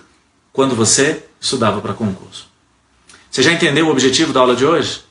quando 0.52 0.74
você 0.74 1.24
estudava 1.40 1.80
para 1.80 1.94
concurso. 1.94 2.48
Você 3.30 3.42
já 3.42 3.52
entendeu 3.52 3.86
o 3.86 3.90
objetivo 3.90 4.32
da 4.32 4.40
aula 4.40 4.56
de 4.56 4.64
hoje? 4.64 5.02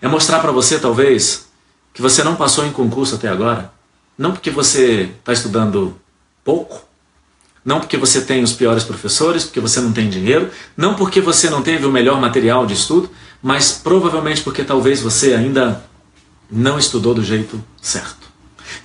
É 0.00 0.08
mostrar 0.08 0.40
para 0.40 0.52
você, 0.52 0.78
talvez, 0.78 1.48
que 1.94 2.02
você 2.02 2.22
não 2.22 2.36
passou 2.36 2.66
em 2.66 2.72
concurso 2.72 3.14
até 3.14 3.28
agora. 3.28 3.72
Não 4.18 4.32
porque 4.32 4.50
você 4.50 5.10
está 5.18 5.32
estudando 5.32 5.98
pouco, 6.44 6.85
não 7.66 7.80
porque 7.80 7.96
você 7.96 8.20
tem 8.20 8.44
os 8.44 8.52
piores 8.52 8.84
professores, 8.84 9.42
porque 9.42 9.58
você 9.58 9.80
não 9.80 9.92
tem 9.92 10.08
dinheiro, 10.08 10.48
não 10.76 10.94
porque 10.94 11.20
você 11.20 11.50
não 11.50 11.60
teve 11.60 11.84
o 11.84 11.90
melhor 11.90 12.20
material 12.20 12.64
de 12.64 12.74
estudo, 12.74 13.10
mas 13.42 13.72
provavelmente 13.72 14.40
porque 14.40 14.62
talvez 14.62 15.00
você 15.02 15.34
ainda 15.34 15.82
não 16.48 16.78
estudou 16.78 17.12
do 17.12 17.24
jeito 17.24 17.60
certo. 17.82 18.28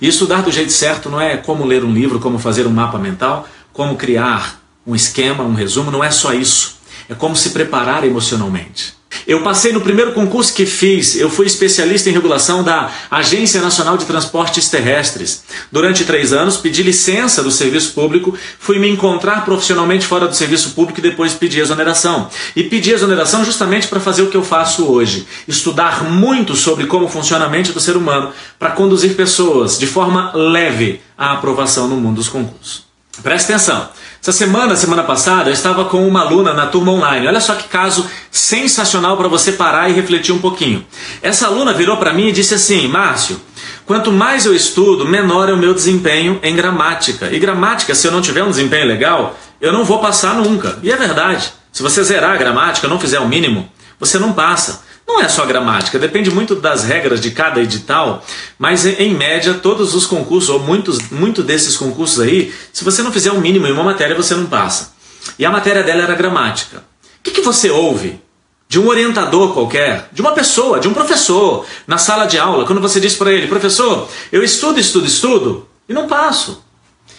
E 0.00 0.08
estudar 0.08 0.42
do 0.42 0.50
jeito 0.50 0.72
certo 0.72 1.08
não 1.08 1.20
é 1.20 1.36
como 1.36 1.64
ler 1.64 1.84
um 1.84 1.92
livro, 1.92 2.18
como 2.18 2.40
fazer 2.40 2.66
um 2.66 2.72
mapa 2.72 2.98
mental, 2.98 3.48
como 3.72 3.94
criar 3.94 4.60
um 4.84 4.96
esquema, 4.96 5.44
um 5.44 5.54
resumo, 5.54 5.92
não 5.92 6.02
é 6.02 6.10
só 6.10 6.34
isso. 6.34 6.78
É 7.08 7.14
como 7.14 7.36
se 7.36 7.50
preparar 7.50 8.04
emocionalmente. 8.04 8.96
Eu 9.26 9.42
passei 9.42 9.72
no 9.72 9.80
primeiro 9.80 10.12
concurso 10.12 10.52
que 10.52 10.66
fiz, 10.66 11.16
eu 11.16 11.30
fui 11.30 11.46
especialista 11.46 12.10
em 12.10 12.12
regulação 12.12 12.64
da 12.64 12.90
Agência 13.10 13.60
Nacional 13.60 13.96
de 13.96 14.04
Transportes 14.04 14.68
Terrestres. 14.68 15.44
Durante 15.70 16.04
três 16.04 16.32
anos, 16.32 16.56
pedi 16.56 16.82
licença 16.82 17.42
do 17.42 17.50
serviço 17.50 17.92
público, 17.92 18.36
fui 18.58 18.78
me 18.78 18.88
encontrar 18.88 19.44
profissionalmente 19.44 20.06
fora 20.06 20.26
do 20.26 20.34
serviço 20.34 20.70
público 20.70 20.98
e 20.98 21.02
depois 21.02 21.34
pedi 21.34 21.60
exoneração. 21.60 22.28
E 22.56 22.64
pedi 22.64 22.90
exoneração 22.90 23.44
justamente 23.44 23.86
para 23.86 24.00
fazer 24.00 24.22
o 24.22 24.28
que 24.28 24.36
eu 24.36 24.42
faço 24.42 24.90
hoje: 24.90 25.26
estudar 25.46 26.04
muito 26.04 26.56
sobre 26.56 26.86
como 26.86 27.08
funciona 27.08 27.44
a 27.44 27.48
mente 27.48 27.72
do 27.72 27.80
ser 27.80 27.96
humano 27.96 28.32
para 28.58 28.72
conduzir 28.72 29.14
pessoas 29.14 29.78
de 29.78 29.86
forma 29.86 30.32
leve 30.34 31.00
à 31.16 31.32
aprovação 31.32 31.86
no 31.86 31.96
mundo 31.96 32.16
dos 32.16 32.28
concursos. 32.28 32.84
Presta 33.22 33.52
atenção. 33.52 33.88
Essa 34.22 34.30
semana, 34.30 34.76
semana 34.76 35.02
passada, 35.02 35.50
eu 35.50 35.52
estava 35.52 35.86
com 35.86 36.06
uma 36.06 36.20
aluna 36.20 36.54
na 36.54 36.66
turma 36.66 36.92
online. 36.92 37.26
Olha 37.26 37.40
só 37.40 37.56
que 37.56 37.66
caso 37.66 38.08
sensacional 38.30 39.16
para 39.16 39.26
você 39.26 39.50
parar 39.50 39.90
e 39.90 39.94
refletir 39.94 40.32
um 40.32 40.38
pouquinho. 40.38 40.86
Essa 41.20 41.48
aluna 41.48 41.72
virou 41.72 41.96
para 41.96 42.12
mim 42.12 42.28
e 42.28 42.32
disse 42.32 42.54
assim: 42.54 42.86
Márcio, 42.86 43.40
quanto 43.84 44.12
mais 44.12 44.46
eu 44.46 44.54
estudo, 44.54 45.04
menor 45.04 45.48
é 45.48 45.52
o 45.52 45.56
meu 45.56 45.74
desempenho 45.74 46.38
em 46.40 46.54
gramática. 46.54 47.32
E 47.32 47.38
gramática, 47.40 47.96
se 47.96 48.06
eu 48.06 48.12
não 48.12 48.22
tiver 48.22 48.44
um 48.44 48.50
desempenho 48.50 48.86
legal, 48.86 49.36
eu 49.60 49.72
não 49.72 49.84
vou 49.84 49.98
passar 49.98 50.36
nunca. 50.36 50.78
E 50.84 50.92
é 50.92 50.96
verdade. 50.96 51.52
Se 51.72 51.82
você 51.82 52.04
zerar 52.04 52.34
a 52.34 52.36
gramática, 52.36 52.86
não 52.86 53.00
fizer 53.00 53.18
o 53.18 53.26
mínimo, 53.26 53.68
você 53.98 54.20
não 54.20 54.32
passa. 54.32 54.84
Não 55.06 55.20
é 55.20 55.28
só 55.28 55.44
gramática, 55.44 55.98
depende 55.98 56.30
muito 56.30 56.54
das 56.54 56.84
regras 56.84 57.20
de 57.20 57.30
cada 57.30 57.60
edital, 57.60 58.24
mas 58.58 58.86
em 58.86 59.14
média 59.14 59.54
todos 59.54 59.94
os 59.94 60.06
concursos, 60.06 60.48
ou 60.48 60.60
muitos, 60.60 61.10
muito 61.10 61.42
desses 61.42 61.76
concursos 61.76 62.20
aí, 62.20 62.54
se 62.72 62.84
você 62.84 63.02
não 63.02 63.12
fizer 63.12 63.30
o 63.30 63.36
um 63.36 63.40
mínimo 63.40 63.66
em 63.66 63.72
uma 63.72 63.82
matéria, 63.82 64.14
você 64.14 64.34
não 64.34 64.46
passa. 64.46 64.92
E 65.38 65.44
a 65.44 65.50
matéria 65.50 65.82
dela 65.82 66.02
era 66.02 66.14
gramática. 66.14 66.78
O 66.78 67.22
que, 67.22 67.30
que 67.30 67.40
você 67.40 67.70
ouve 67.70 68.20
de 68.68 68.80
um 68.80 68.88
orientador 68.88 69.52
qualquer, 69.52 70.08
de 70.12 70.22
uma 70.22 70.32
pessoa, 70.32 70.80
de 70.80 70.88
um 70.88 70.94
professor, 70.94 71.66
na 71.86 71.98
sala 71.98 72.24
de 72.24 72.38
aula, 72.38 72.64
quando 72.64 72.80
você 72.80 72.98
diz 72.98 73.14
para 73.14 73.30
ele, 73.30 73.46
professor, 73.46 74.08
eu 74.32 74.42
estudo, 74.42 74.80
estudo, 74.80 75.06
estudo, 75.06 75.68
e 75.86 75.92
não 75.92 76.08
passo. 76.08 76.64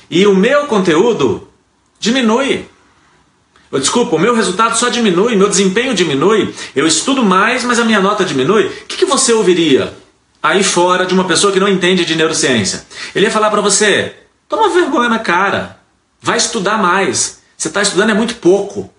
E 0.10 0.26
o 0.26 0.36
meu 0.36 0.66
conteúdo 0.66 1.48
diminui. 2.00 2.68
Desculpa, 3.80 4.16
o 4.16 4.20
meu 4.20 4.36
resultado 4.36 4.78
só 4.78 4.90
diminui, 4.90 5.36
meu 5.36 5.50
desempenho 5.50 5.94
diminui, 5.94 6.54
eu 6.76 6.86
estudo 6.86 7.24
mais, 7.24 7.64
mas 7.64 7.80
a 7.80 7.86
minha 7.86 8.00
nota 8.00 8.24
diminui. 8.24 8.68
O 8.68 8.86
que, 8.86 8.98
que 8.98 9.06
você 9.06 9.34
ouviria 9.34 9.94
aí 10.42 10.64
fora 10.64 11.06
de 11.06 11.14
uma 11.14 11.24
pessoa 11.24 11.52
que 11.52 11.60
não 11.60 11.68
entende 11.68 12.06
de 12.06 12.16
neurociência? 12.16 12.86
Ele 13.16 13.26
ia 13.26 13.32
falar 13.32 13.50
para 13.50 13.62
você: 13.62 14.16
toma 14.48 14.70
vergonha 14.70 15.10
na 15.10 15.20
cara, 15.20 15.80
vai 16.22 16.38
estudar 16.38 16.78
mais. 16.78 17.42
Você 17.58 17.68
está 17.68 17.82
estudando 17.82 18.12
é 18.12 18.14
muito 18.14 18.36
pouco. 18.36 18.94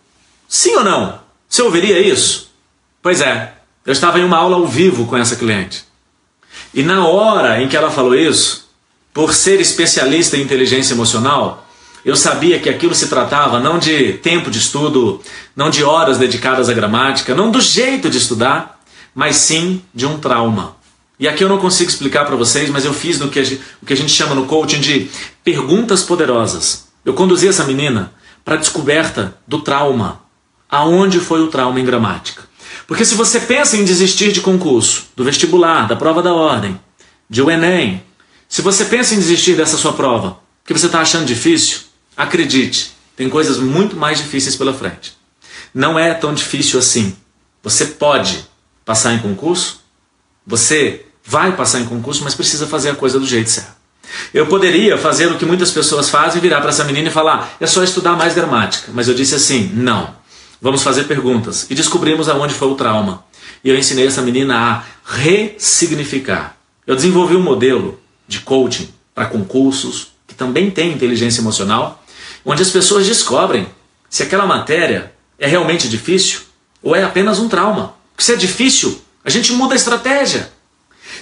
Sim 0.49 0.75
ou 0.77 0.85
não? 0.85 1.21
Você 1.49 1.63
ouviria 1.63 2.01
isso? 2.01 2.53
Pois 3.03 3.21
é, 3.21 3.53
eu 3.87 3.93
estava 3.93 4.19
em 4.19 4.25
uma 4.25 4.39
aula 4.39 4.57
ao 4.57 4.67
vivo 4.67 5.07
com 5.07 5.17
essa 5.17 5.37
cliente. 5.37 5.85
E 6.73 6.83
na 6.83 7.07
hora 7.07 7.63
em 7.63 7.69
que 7.69 7.77
ela 7.77 7.91
falou 7.91 8.15
isso, 8.15 8.69
por 9.13 9.33
ser 9.33 9.61
especialista 9.61 10.37
em 10.37 10.43
inteligência 10.43 10.95
emocional, 10.95 11.64
eu 12.05 12.17
sabia 12.17 12.59
que 12.59 12.69
aquilo 12.69 12.95
se 12.95 13.09
tratava 13.09 13.59
não 13.59 13.79
de 13.79 14.15
tempo 14.15 14.51
de 14.51 14.59
estudo, 14.59 15.21
não 15.57 15.71
de 15.71 15.83
horas 15.83 16.19
dedicadas 16.19 16.69
à 16.69 16.73
gramática, 16.75 17.35
não 17.35 17.51
do 17.51 17.61
jeito 17.61 18.11
de 18.11 18.19
estudar, 18.19 18.81
mas 19.15 19.37
sim 19.37 19.83
de 19.95 20.05
um 20.05 20.19
trauma. 20.19 20.77
E 21.19 21.27
aqui 21.27 21.43
eu 21.43 21.49
não 21.49 21.59
consigo 21.59 21.89
explicar 21.89 22.27
para 22.27 22.37
vocês, 22.37 22.69
mas 22.69 22.85
eu 22.85 22.93
fiz 22.93 23.19
no 23.19 23.29
que 23.29 23.39
a, 23.39 23.45
gente, 23.45 23.63
o 23.81 23.87
que 23.87 23.93
a 23.93 23.97
gente 23.97 24.13
chama 24.13 24.35
no 24.35 24.47
coaching 24.47 24.81
de 24.81 25.09
perguntas 25.43 26.03
poderosas. 26.03 26.89
Eu 27.05 27.15
conduzi 27.15 27.49
essa 27.49 27.65
menina 27.65 28.13
para 28.45 28.55
a 28.55 28.59
descoberta 28.59 29.37
do 29.47 29.61
trauma. 29.61 30.21
Aonde 30.69 31.21
foi 31.21 31.41
o 31.41 31.47
trauma 31.47 31.81
em 31.81 31.85
gramática? 31.85 32.43
Porque 32.87 33.05
se 33.05 33.15
você 33.15 33.41
pensa 33.41 33.77
em 33.77 33.85
desistir 33.85 34.33
de 34.33 34.41
concurso, 34.41 35.07
do 35.17 35.25
vestibular, 35.25 35.87
da 35.87 35.97
prova 35.97 36.21
da 36.21 36.35
ordem, 36.35 36.79
de 37.31 37.41
o 37.41 37.51
Enem, 37.51 38.03
se 38.49 38.61
você 38.61 38.85
pensa 38.85 39.15
em 39.15 39.19
desistir 39.19 39.55
dessa 39.55 39.77
sua 39.77 39.93
prova, 39.93 40.39
porque 40.63 40.79
você 40.79 40.87
está 40.87 41.01
achando 41.01 41.27
difícil, 41.27 41.81
Acredite, 42.17 42.93
tem 43.17 43.29
coisas 43.29 43.59
muito 43.59 43.97
mais 43.97 44.19
difíceis 44.19 44.57
pela 44.57 44.75
frente. 44.75 45.17
Não 45.75 45.99
é 45.99 46.15
tão 46.15 46.33
difícil 46.33 46.79
assim. 46.79 47.17
Você 47.63 47.87
pode 47.87 48.45
passar 48.85 49.15
em 49.15 49.19
concurso, 49.19 49.81
você 50.47 51.07
vai 51.25 51.57
passar 51.57 51.81
em 51.81 51.87
concurso, 51.87 52.23
mas 52.23 52.35
precisa 52.35 52.67
fazer 52.67 52.91
a 52.91 52.95
coisa 52.95 53.19
do 53.19 53.27
jeito 53.27 53.51
certo. 53.51 53.85
Eu 54.33 54.47
poderia 54.47 54.99
fazer 54.99 55.27
o 55.27 55.39
que 55.39 55.47
muitas 55.47 55.71
pessoas 55.71 56.11
fazem, 56.11 56.41
virar 56.41 56.61
para 56.61 56.71
essa 56.71 56.85
menina 56.85 57.09
e 57.09 57.13
falar: 57.13 57.57
é 57.59 57.67
só 57.67 57.83
estudar 57.83 58.17
mais 58.17 58.35
gramática. 58.35 58.93
Mas 58.93 59.09
eu 59.09 59.15
disse 59.15 59.35
assim: 59.35 59.71
não. 59.75 60.15
Vamos 60.61 60.83
fazer 60.83 61.05
perguntas. 61.05 61.67
E 61.71 61.75
descobrimos 61.75 62.29
aonde 62.29 62.55
foi 62.55 62.69
o 62.69 62.75
trauma. 62.75 63.25
E 63.63 63.69
eu 63.69 63.77
ensinei 63.77 64.07
essa 64.07 64.23
menina 64.23 64.57
a 64.57 64.83
ressignificar. 65.05 66.57
Eu 66.87 66.95
desenvolvi 66.95 67.35
um 67.35 67.43
modelo 67.43 67.99
de 68.27 68.41
coaching 68.41 68.89
para 69.15 69.27
concursos, 69.27 70.09
que 70.27 70.35
também 70.35 70.71
tem 70.71 70.93
inteligência 70.93 71.41
emocional, 71.41 72.03
onde 72.45 72.63
as 72.63 72.71
pessoas 72.71 73.07
descobrem 73.07 73.67
se 74.09 74.23
aquela 74.23 74.47
matéria 74.47 75.13
é 75.39 75.47
realmente 75.47 75.89
difícil 75.89 76.41
ou 76.83 76.95
é 76.95 77.03
apenas 77.03 77.39
um 77.39 77.49
trauma. 77.49 77.95
Porque 78.13 78.25
se 78.25 78.33
é 78.33 78.37
difícil, 78.37 79.01
a 79.25 79.31
gente 79.31 79.53
muda 79.53 79.75
a 79.75 79.77
estratégia. 79.77 80.53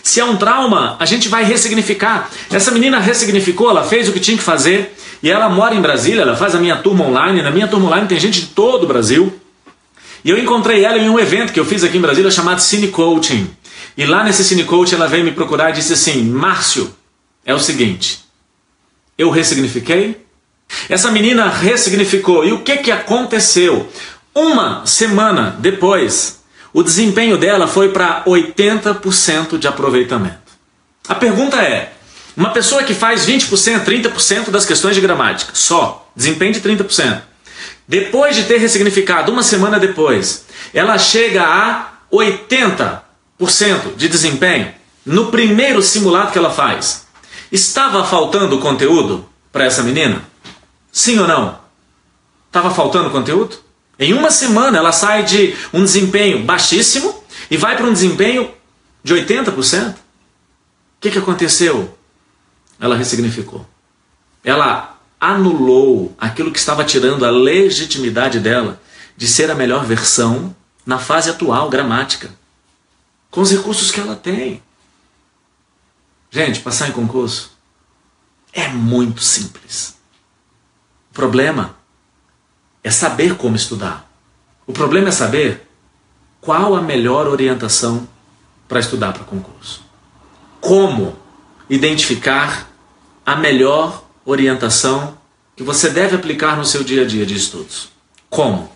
Se 0.02 0.19
é 0.19 0.25
um 0.25 0.37
trauma, 0.37 0.97
a 0.99 1.07
gente 1.07 1.29
vai 1.29 1.45
ressignificar. 1.45 2.31
Essa 2.50 2.71
menina 2.71 2.99
ressignificou, 2.99 3.71
ela 3.71 3.85
fez 3.85 4.09
o 4.09 4.12
que 4.12 4.21
tinha 4.21 4.37
que 4.37 4.43
fazer 4.43 4.95
e 5.23 5.31
ela 5.31 5.49
mora 5.49 5.75
em 5.75 5.81
Brasília, 5.81 6.23
ela 6.23 6.37
faz 6.37 6.55
a 6.55 6.59
minha 6.59 6.76
turma 6.76 7.05
online. 7.05 7.41
Na 7.41 7.50
minha 7.50 7.69
turma 7.69 7.87
online 7.87 8.09
tem 8.09 8.19
gente 8.19 8.41
de 8.41 8.47
todo 8.49 8.85
o 8.85 8.87
Brasil. 8.87 9.41
E 10.25 10.31
eu 10.31 10.38
encontrei 10.38 10.85
ela 10.85 10.99
em 10.99 11.09
um 11.09 11.19
evento 11.19 11.52
que 11.52 11.61
eu 11.61 11.64
fiz 11.64 11.85
aqui 11.85 11.99
em 11.99 12.00
Brasília 12.00 12.31
chamado 12.31 12.61
Cine 12.61 12.88
Coaching. 12.88 13.49
E 13.97 14.05
lá 14.05 14.25
nesse 14.25 14.45
Cine 14.45 14.64
Coaching 14.64 14.97
ela 14.97 15.07
veio 15.07 15.25
me 15.25 15.33
procurar 15.33 15.71
e 15.71 15.75
disse 15.75 15.93
assim: 15.93 16.25
Márcio, 16.25 16.95
é 17.45 17.55
o 17.55 17.59
seguinte, 17.59 18.21
eu 19.19 19.31
ressignifiquei, 19.31 20.25
essa 20.88 21.11
menina 21.11 21.49
ressignificou. 21.49 22.45
E 22.45 22.52
o 22.52 22.61
que, 22.61 22.79
que 22.79 22.91
aconteceu? 22.91 23.88
Uma 24.35 24.87
semana 24.87 25.57
depois, 25.59 26.41
o 26.73 26.83
desempenho 26.83 27.37
dela 27.37 27.67
foi 27.67 27.91
para 27.91 28.25
80% 28.25 29.59
de 29.59 29.69
aproveitamento. 29.69 30.52
A 31.09 31.14
pergunta 31.14 31.61
é: 31.61 31.93
uma 32.37 32.50
pessoa 32.50 32.83
que 32.83 32.95
faz 32.95 33.26
20%, 33.26 33.85
30% 33.85 34.50
das 34.50 34.64
questões 34.64 34.95
de 34.95 35.00
gramática, 35.00 35.52
só, 35.55 36.11
desempenho 36.17 36.52
de 36.52 36.61
30%, 36.61 37.21
depois 37.87 38.35
de 38.37 38.45
ter 38.45 38.59
ressignificado, 38.59 39.31
uma 39.31 39.43
semana 39.43 39.79
depois, 39.79 40.47
ela 40.73 40.97
chega 40.99 41.43
a 41.43 41.93
80% 42.11 43.00
de 43.97 44.09
desempenho 44.09 44.73
no 45.05 45.26
primeiro 45.26 45.83
simulado 45.83 46.33
que 46.33 46.38
ela 46.38 46.50
faz. 46.50 47.07
Estava 47.50 48.05
faltando 48.05 48.59
conteúdo 48.61 49.29
para 49.52 49.64
essa 49.64 49.83
menina? 49.83 50.23
Sim 50.93 51.19
ou 51.19 51.27
não? 51.27 51.59
Estava 52.47 52.71
faltando 52.71 53.11
conteúdo? 53.11 53.57
Em 53.99 54.13
uma 54.13 54.31
semana 54.31 54.77
ela 54.77 54.93
sai 54.93 55.25
de 55.25 55.57
um 55.73 55.83
desempenho 55.83 56.45
baixíssimo 56.45 57.25
e 57.51 57.57
vai 57.57 57.77
para 57.77 57.87
um 57.87 57.93
desempenho 57.93 58.53
de 59.03 59.15
80%? 59.15 59.95
O 59.95 59.97
que, 61.01 61.11
que 61.11 61.19
aconteceu? 61.19 61.97
Ela 62.79 62.95
ressignificou. 62.95 63.67
Ela 64.45 64.99
anulou 65.19 66.15
aquilo 66.19 66.53
que 66.53 66.59
estava 66.59 66.85
tirando 66.85 67.25
a 67.25 67.31
legitimidade 67.31 68.39
dela 68.39 68.81
de 69.17 69.27
ser 69.27 69.51
a 69.51 69.55
melhor 69.55 69.85
versão 69.85 70.55
na 70.85 70.99
fase 70.99 71.31
atual, 71.31 71.71
gramática, 71.71 72.31
com 73.31 73.41
os 73.41 73.51
recursos 73.51 73.91
que 73.91 74.01
ela 74.01 74.17
tem. 74.17 74.63
Gente, 76.31 76.61
passar 76.61 76.89
em 76.89 76.93
concurso 76.93 77.57
é 78.53 78.69
muito 78.69 79.23
simples. 79.23 80.02
O 81.12 81.14
problema 81.14 81.76
é 82.83 82.90
saber 82.90 83.37
como 83.37 83.54
estudar. 83.54 84.11
O 84.66 84.73
problema 84.73 85.11
é 85.11 85.12
saber 85.12 85.69
qual 86.40 86.75
a 86.75 86.81
melhor 86.81 87.28
orientação 87.28 88.09
para 88.66 88.81
estudar 88.81 89.12
para 89.12 89.23
concurso. 89.25 89.85
Como 90.59 91.14
identificar 91.69 92.66
a 93.26 93.37
melhor 93.37 94.02
orientação 94.25 95.19
que 95.54 95.62
você 95.62 95.90
deve 95.90 96.16
aplicar 96.16 96.57
no 96.57 96.64
seu 96.64 96.83
dia 96.83 97.02
a 97.02 97.07
dia 97.07 97.26
de 97.26 97.37
estudos. 97.37 97.90
Como? 98.31 98.75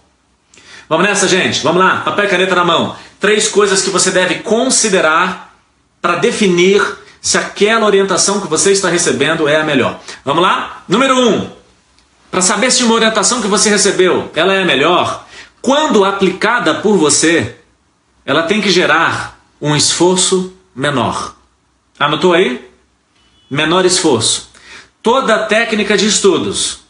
Vamos 0.90 1.06
nessa, 1.06 1.26
gente? 1.26 1.62
Vamos 1.62 1.82
lá, 1.82 2.02
papel 2.02 2.26
e 2.26 2.28
caneta 2.28 2.54
na 2.54 2.66
mão. 2.66 2.94
Três 3.18 3.48
coisas 3.48 3.80
que 3.80 3.88
você 3.88 4.10
deve 4.10 4.40
considerar 4.40 5.56
para 6.02 6.16
definir 6.16 6.82
se 7.18 7.38
aquela 7.38 7.86
orientação 7.86 8.42
que 8.42 8.46
você 8.46 8.72
está 8.72 8.90
recebendo 8.90 9.48
é 9.48 9.56
a 9.56 9.64
melhor. 9.64 9.98
Vamos 10.22 10.42
lá? 10.42 10.84
Número 10.86 11.18
um, 11.18 11.55
para 12.30 12.42
saber 12.42 12.70
se 12.70 12.84
uma 12.84 12.94
orientação 12.94 13.40
que 13.40 13.48
você 13.48 13.70
recebeu 13.70 14.30
ela 14.34 14.52
é 14.52 14.64
melhor, 14.64 15.26
quando 15.62 16.04
aplicada 16.04 16.74
por 16.74 16.96
você, 16.96 17.56
ela 18.24 18.42
tem 18.42 18.60
que 18.60 18.70
gerar 18.70 19.40
um 19.60 19.74
esforço 19.74 20.54
menor. 20.74 21.34
Anotou 21.98 22.34
aí? 22.34 22.68
Menor 23.50 23.84
esforço. 23.84 24.50
Toda 25.02 25.46
técnica 25.46 25.96
de 25.96 26.06
estudos 26.06 26.80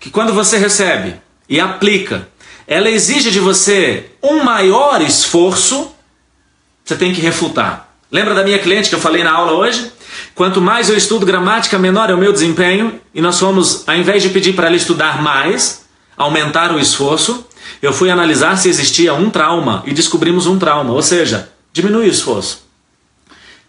que 0.00 0.10
quando 0.10 0.32
você 0.32 0.58
recebe 0.58 1.16
e 1.48 1.60
aplica, 1.60 2.28
ela 2.66 2.90
exige 2.90 3.30
de 3.30 3.40
você 3.40 4.10
um 4.22 4.42
maior 4.42 5.00
esforço, 5.00 5.92
você 6.84 6.96
tem 6.96 7.14
que 7.14 7.20
refutar. 7.20 7.88
Lembra 8.10 8.34
da 8.34 8.44
minha 8.44 8.58
cliente 8.58 8.88
que 8.88 8.94
eu 8.94 9.00
falei 9.00 9.22
na 9.22 9.32
aula 9.32 9.52
hoje? 9.52 9.92
Quanto 10.38 10.60
mais 10.60 10.88
eu 10.88 10.96
estudo 10.96 11.26
gramática, 11.26 11.76
menor 11.80 12.10
é 12.10 12.14
o 12.14 12.16
meu 12.16 12.32
desempenho. 12.32 13.00
E 13.12 13.20
nós 13.20 13.40
fomos, 13.40 13.82
ao 13.88 13.96
invés 13.96 14.22
de 14.22 14.28
pedir 14.28 14.52
para 14.52 14.68
ela 14.68 14.76
estudar 14.76 15.20
mais, 15.20 15.84
aumentar 16.16 16.70
o 16.70 16.78
esforço, 16.78 17.44
eu 17.82 17.92
fui 17.92 18.08
analisar 18.08 18.56
se 18.56 18.68
existia 18.68 19.12
um 19.12 19.30
trauma 19.30 19.82
e 19.84 19.92
descobrimos 19.92 20.46
um 20.46 20.56
trauma, 20.56 20.92
ou 20.92 21.02
seja, 21.02 21.50
diminui 21.72 22.06
o 22.06 22.12
esforço. 22.12 22.64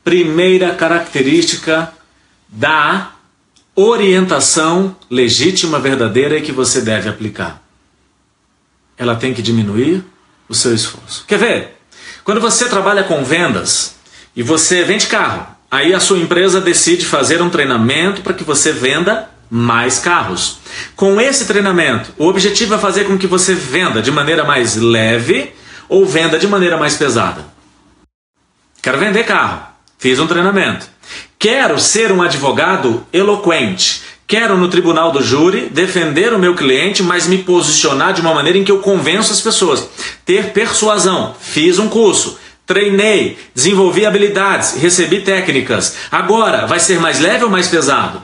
Primeira 0.04 0.76
característica 0.76 1.92
da 2.48 3.14
orientação 3.76 4.96
legítima, 5.10 5.80
verdadeira 5.80 6.38
e 6.38 6.42
que 6.44 6.52
você 6.52 6.82
deve 6.82 7.10
aplicar. 7.10 7.64
Ela 8.96 9.16
tem 9.16 9.34
que 9.34 9.42
diminuir 9.42 10.06
o 10.48 10.54
seu 10.54 10.76
esforço. 10.76 11.26
Quer 11.28 11.40
ver? 11.40 11.82
Quando 12.24 12.40
você 12.40 12.70
trabalha 12.70 13.04
com 13.04 13.24
vendas, 13.24 13.96
e 14.36 14.44
você 14.44 14.84
vende 14.84 15.08
carro. 15.08 15.59
Aí 15.72 15.94
a 15.94 16.00
sua 16.00 16.18
empresa 16.18 16.60
decide 16.60 17.06
fazer 17.06 17.42
um 17.42 17.50
treinamento 17.50 18.22
para 18.22 18.34
que 18.34 18.44
você 18.44 18.72
venda 18.72 19.30
mais 19.50 20.00
carros. 20.00 20.60
Com 20.96 21.22
esse 21.22 21.46
treinamento, 21.46 22.12
o 22.18 22.28
objetivo 22.28 22.74
é 22.74 22.78
fazer 22.78 23.06
com 23.06 23.18
que 23.18 23.28
você 23.28 23.54
venda 23.54 24.02
de 24.02 24.12
maneira 24.12 24.44
mais 24.44 24.76
leve 24.76 25.54
ou 25.88 26.06
venda 26.06 26.40
de 26.40 26.48
maneira 26.48 26.78
mais 26.78 26.96
pesada. 26.96 27.46
Quero 28.82 28.98
vender 28.98 29.24
carro. 29.26 29.62
Fiz 30.00 30.20
um 30.20 30.28
treinamento. 30.28 30.88
Quero 31.38 31.80
ser 31.80 32.12
um 32.12 32.22
advogado 32.22 33.06
eloquente. 33.14 34.02
Quero 34.26 34.58
no 34.58 34.70
tribunal 34.70 35.12
do 35.12 35.22
júri 35.22 35.70
defender 35.70 36.34
o 36.34 36.40
meu 36.40 36.56
cliente, 36.56 37.04
mas 37.04 37.28
me 37.28 37.40
posicionar 37.40 38.14
de 38.14 38.22
uma 38.22 38.34
maneira 38.34 38.58
em 38.58 38.64
que 38.64 38.72
eu 38.72 38.80
convenço 38.80 39.34
as 39.34 39.42
pessoas. 39.42 39.88
Ter 40.24 40.52
persuasão. 40.52 41.36
Fiz 41.40 41.80
um 41.80 41.90
curso 41.90 42.38
treinei, 42.70 43.36
desenvolvi 43.56 44.06
habilidades, 44.06 44.76
recebi 44.76 45.22
técnicas. 45.22 45.96
Agora, 46.12 46.68
vai 46.68 46.80
ser 46.80 47.00
mais 47.00 47.20
leve 47.20 47.44
ou 47.44 47.50
mais 47.50 47.68
pesado? 47.68 48.22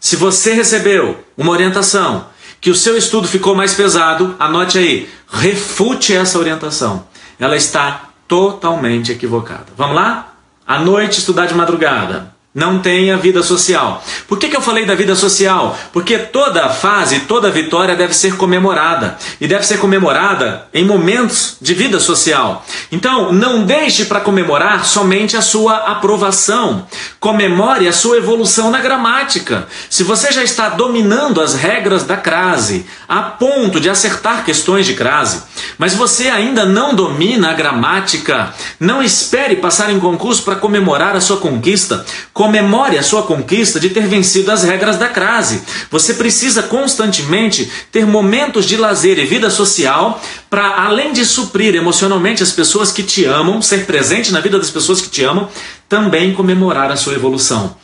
Se 0.00 0.16
você 0.16 0.54
recebeu 0.54 1.22
uma 1.36 1.52
orientação 1.52 2.26
que 2.58 2.70
o 2.70 2.74
seu 2.74 2.96
estudo 2.96 3.28
ficou 3.28 3.54
mais 3.54 3.74
pesado, 3.74 4.34
anote 4.38 4.78
aí, 4.78 5.10
refute 5.30 6.14
essa 6.14 6.38
orientação. 6.38 7.06
Ela 7.38 7.54
está 7.54 8.08
totalmente 8.26 9.12
equivocada. 9.12 9.66
Vamos 9.76 9.96
lá? 9.96 10.36
À 10.66 10.78
noite, 10.78 11.18
estudar 11.18 11.44
de 11.44 11.52
madrugada 11.54 12.32
não 12.54 12.80
tenha 12.80 13.16
vida 13.16 13.42
social. 13.42 14.04
Por 14.28 14.38
que, 14.38 14.48
que 14.48 14.56
eu 14.56 14.60
falei 14.60 14.84
da 14.84 14.94
vida 14.94 15.16
social? 15.16 15.76
Porque 15.90 16.18
toda 16.18 16.68
fase, 16.68 17.20
toda 17.20 17.50
vitória 17.50 17.96
deve 17.96 18.12
ser 18.12 18.36
comemorada. 18.36 19.16
E 19.40 19.48
deve 19.48 19.64
ser 19.64 19.78
comemorada 19.78 20.66
em 20.74 20.84
momentos 20.84 21.56
de 21.62 21.72
vida 21.72 21.98
social. 21.98 22.64
Então, 22.90 23.32
não 23.32 23.64
deixe 23.64 24.04
para 24.04 24.20
comemorar 24.20 24.84
somente 24.84 25.34
a 25.34 25.40
sua 25.40 25.76
aprovação. 25.92 26.86
Comemore 27.18 27.88
a 27.88 27.92
sua 27.92 28.18
evolução 28.18 28.70
na 28.70 28.80
gramática. 28.80 29.66
Se 29.88 30.04
você 30.04 30.30
já 30.30 30.42
está 30.42 30.68
dominando 30.68 31.40
as 31.40 31.54
regras 31.54 32.04
da 32.04 32.18
crase, 32.18 32.84
a 33.08 33.22
ponto 33.22 33.80
de 33.80 33.88
acertar 33.88 34.44
questões 34.44 34.84
de 34.84 34.92
crase, 34.92 35.42
mas 35.78 35.94
você 35.94 36.28
ainda 36.28 36.66
não 36.66 36.94
domina 36.94 37.50
a 37.50 37.54
gramática, 37.54 38.52
não 38.78 39.02
espere 39.02 39.56
passar 39.56 39.90
em 39.90 39.98
concurso 39.98 40.42
para 40.42 40.56
comemorar 40.56 41.16
a 41.16 41.20
sua 41.20 41.38
conquista 41.38 42.04
Comemore 42.42 42.98
a 42.98 43.04
sua 43.04 43.22
conquista 43.22 43.78
de 43.78 43.90
ter 43.90 44.08
vencido 44.08 44.50
as 44.50 44.64
regras 44.64 44.96
da 44.96 45.06
crase. 45.06 45.62
Você 45.92 46.14
precisa 46.14 46.60
constantemente 46.60 47.70
ter 47.92 48.04
momentos 48.04 48.66
de 48.66 48.76
lazer 48.76 49.16
e 49.20 49.24
vida 49.24 49.48
social 49.48 50.20
para, 50.50 50.82
além 50.84 51.12
de 51.12 51.24
suprir 51.24 51.76
emocionalmente 51.76 52.42
as 52.42 52.50
pessoas 52.50 52.90
que 52.90 53.04
te 53.04 53.24
amam, 53.24 53.62
ser 53.62 53.86
presente 53.86 54.32
na 54.32 54.40
vida 54.40 54.58
das 54.58 54.72
pessoas 54.72 55.00
que 55.00 55.08
te 55.08 55.22
amam, 55.22 55.48
também 55.88 56.34
comemorar 56.34 56.90
a 56.90 56.96
sua 56.96 57.14
evolução. 57.14 57.76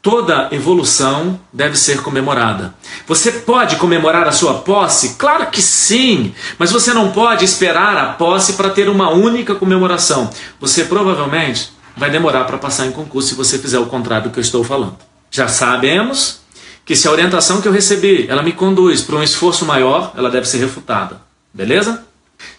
Toda 0.00 0.48
evolução 0.52 1.40
deve 1.52 1.76
ser 1.76 2.00
comemorada. 2.00 2.72
Você 3.08 3.32
pode 3.32 3.74
comemorar 3.76 4.28
a 4.28 4.32
sua 4.32 4.58
posse? 4.58 5.16
Claro 5.16 5.46
que 5.46 5.60
sim, 5.60 6.32
mas 6.56 6.70
você 6.70 6.94
não 6.94 7.10
pode 7.10 7.44
esperar 7.44 7.96
a 7.96 8.12
posse 8.12 8.52
para 8.52 8.70
ter 8.70 8.88
uma 8.88 9.10
única 9.10 9.56
comemoração. 9.56 10.30
Você 10.60 10.84
provavelmente 10.84 11.73
vai 11.96 12.10
demorar 12.10 12.44
para 12.44 12.58
passar 12.58 12.86
em 12.86 12.92
concurso 12.92 13.28
se 13.28 13.34
você 13.34 13.58
fizer 13.58 13.78
o 13.78 13.86
contrário 13.86 14.28
do 14.28 14.32
que 14.32 14.38
eu 14.38 14.42
estou 14.42 14.64
falando. 14.64 14.96
Já 15.30 15.48
sabemos 15.48 16.40
que 16.84 16.94
se 16.94 17.08
a 17.08 17.10
orientação 17.10 17.60
que 17.60 17.68
eu 17.68 17.72
recebi, 17.72 18.26
ela 18.28 18.42
me 18.42 18.52
conduz 18.52 19.00
para 19.00 19.16
um 19.16 19.22
esforço 19.22 19.64
maior, 19.64 20.12
ela 20.16 20.30
deve 20.30 20.46
ser 20.46 20.58
refutada. 20.58 21.20
Beleza? 21.52 22.04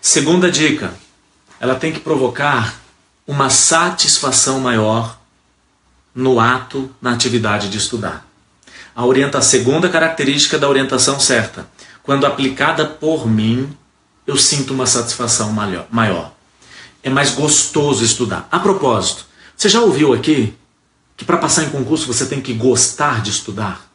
Segunda 0.02 0.50
dica, 0.50 0.94
ela 1.60 1.76
tem 1.76 1.92
que 1.92 2.00
provocar 2.00 2.76
uma 3.28 3.50
satisfação 3.50 4.60
maior 4.60 5.20
no 6.14 6.40
ato, 6.40 6.90
na 7.02 7.12
atividade 7.12 7.70
de 7.70 7.78
estudar. 7.78 8.26
A, 8.96 9.06
orienta, 9.06 9.40
a 9.40 9.42
segunda 9.42 9.90
característica 9.90 10.58
da 10.58 10.70
orientação 10.70 11.20
certa, 11.20 11.68
quando 12.02 12.26
aplicada 12.26 12.86
por 12.86 13.28
mim, 13.28 13.76
eu 14.26 14.38
sinto 14.38 14.74
uma 14.74 14.88
satisfação 14.88 15.52
maior 15.92 16.35
é 17.06 17.10
mais 17.10 17.36
gostoso 17.36 18.04
estudar. 18.04 18.48
A 18.52 18.60
propósito, 18.60 19.28
você 19.56 19.70
já 19.70 19.80
ouviu 19.80 20.12
aqui 20.12 20.56
que 21.16 21.24
para 21.24 21.38
passar 21.38 21.64
em 21.64 21.70
concurso 21.70 22.08
você 22.08 22.26
tem 22.26 22.42
que 22.42 22.52
gostar 22.52 23.22
de 23.22 23.30
estudar? 23.30 23.88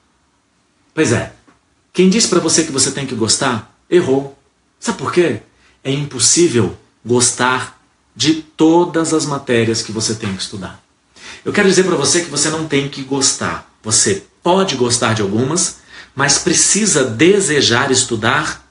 Pois 0.94 1.12
é. 1.12 1.32
Quem 1.92 2.08
disse 2.08 2.28
para 2.28 2.38
você 2.38 2.62
que 2.62 2.70
você 2.70 2.92
tem 2.92 3.04
que 3.04 3.16
gostar, 3.16 3.76
errou. 3.90 4.38
Sabe 4.78 4.96
por 4.96 5.12
quê? 5.12 5.42
É 5.82 5.90
impossível 5.90 6.78
gostar 7.04 7.82
de 8.14 8.34
todas 8.34 9.12
as 9.12 9.26
matérias 9.26 9.82
que 9.82 9.90
você 9.90 10.14
tem 10.14 10.32
que 10.32 10.42
estudar. 10.42 10.80
Eu 11.44 11.52
quero 11.52 11.68
dizer 11.68 11.82
para 11.82 11.96
você 11.96 12.20
que 12.20 12.30
você 12.30 12.48
não 12.48 12.68
tem 12.68 12.88
que 12.88 13.02
gostar. 13.02 13.68
Você 13.82 14.22
pode 14.40 14.76
gostar 14.76 15.14
de 15.14 15.22
algumas, 15.22 15.78
mas 16.14 16.38
precisa 16.38 17.02
desejar 17.02 17.90
estudar 17.90 18.64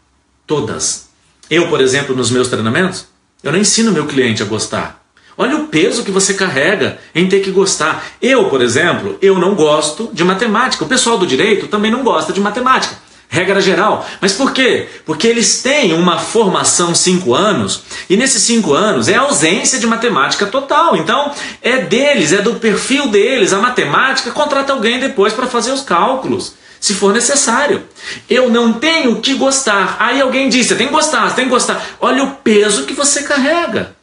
todas. 0.47 1.09
Eu, 1.49 1.67
por 1.67 1.81
exemplo, 1.81 2.15
nos 2.15 2.31
meus 2.31 2.47
treinamentos, 2.47 3.05
eu 3.43 3.51
não 3.51 3.59
ensino 3.59 3.91
meu 3.91 4.05
cliente 4.05 4.43
a 4.43 4.45
gostar. 4.45 4.99
Olha 5.37 5.55
o 5.55 5.67
peso 5.67 6.03
que 6.03 6.11
você 6.11 6.33
carrega 6.33 6.99
em 7.15 7.29
ter 7.29 7.39
que 7.39 7.49
gostar. 7.49 8.05
Eu, 8.21 8.49
por 8.49 8.61
exemplo, 8.61 9.17
eu 9.21 9.39
não 9.39 9.55
gosto 9.55 10.09
de 10.11 10.23
matemática. 10.25 10.83
O 10.83 10.87
pessoal 10.87 11.17
do 11.17 11.25
direito 11.25 11.67
também 11.67 11.89
não 11.89 12.03
gosta 12.03 12.33
de 12.33 12.41
matemática. 12.41 12.97
Regra 13.29 13.61
geral. 13.61 14.05
Mas 14.19 14.33
por 14.33 14.51
quê? 14.51 14.89
Porque 15.05 15.27
eles 15.27 15.61
têm 15.61 15.93
uma 15.93 16.17
formação 16.17 16.93
cinco 16.93 17.33
anos 17.33 17.83
e 18.09 18.17
nesses 18.17 18.41
cinco 18.41 18.73
anos 18.73 19.07
é 19.07 19.15
ausência 19.15 19.79
de 19.79 19.87
matemática 19.87 20.45
total. 20.45 20.97
Então 20.97 21.31
é 21.61 21.77
deles, 21.77 22.33
é 22.33 22.41
do 22.41 22.55
perfil 22.55 23.07
deles. 23.07 23.53
A 23.53 23.59
matemática 23.59 24.31
contrata 24.31 24.73
alguém 24.73 24.99
depois 24.99 25.31
para 25.31 25.47
fazer 25.47 25.71
os 25.71 25.81
cálculos 25.81 26.55
se 26.79 26.93
for 26.93 27.13
necessário. 27.13 27.87
Eu 28.29 28.49
não 28.49 28.73
tenho 28.73 29.19
que 29.21 29.33
gostar. 29.35 29.97
Aí 29.99 30.21
alguém 30.21 30.49
diz: 30.49 30.67
você 30.67 30.75
tem 30.75 30.87
que 30.87 30.93
gostar, 30.93 31.29
você 31.29 31.35
tem 31.35 31.45
que 31.45 31.51
gostar. 31.51 31.85
Olha 31.99 32.23
o 32.23 32.35
peso 32.37 32.85
que 32.85 32.93
você 32.93 33.23
carrega. 33.23 33.95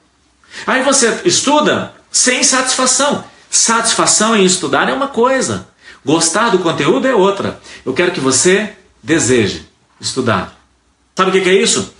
Aí 0.66 0.82
você 0.82 1.20
estuda 1.24 1.92
sem 2.10 2.42
satisfação. 2.42 3.24
Satisfação 3.50 4.36
em 4.36 4.44
estudar 4.44 4.88
é 4.88 4.92
uma 4.92 5.08
coisa, 5.08 5.68
gostar 6.04 6.50
do 6.50 6.58
conteúdo 6.58 7.06
é 7.06 7.14
outra. 7.14 7.60
Eu 7.84 7.94
quero 7.94 8.12
que 8.12 8.20
você 8.20 8.72
deseje 9.02 9.66
estudar. 10.00 10.56
Sabe 11.16 11.30
o 11.30 11.42
que 11.42 11.48
é 11.48 11.54
isso? 11.54 11.94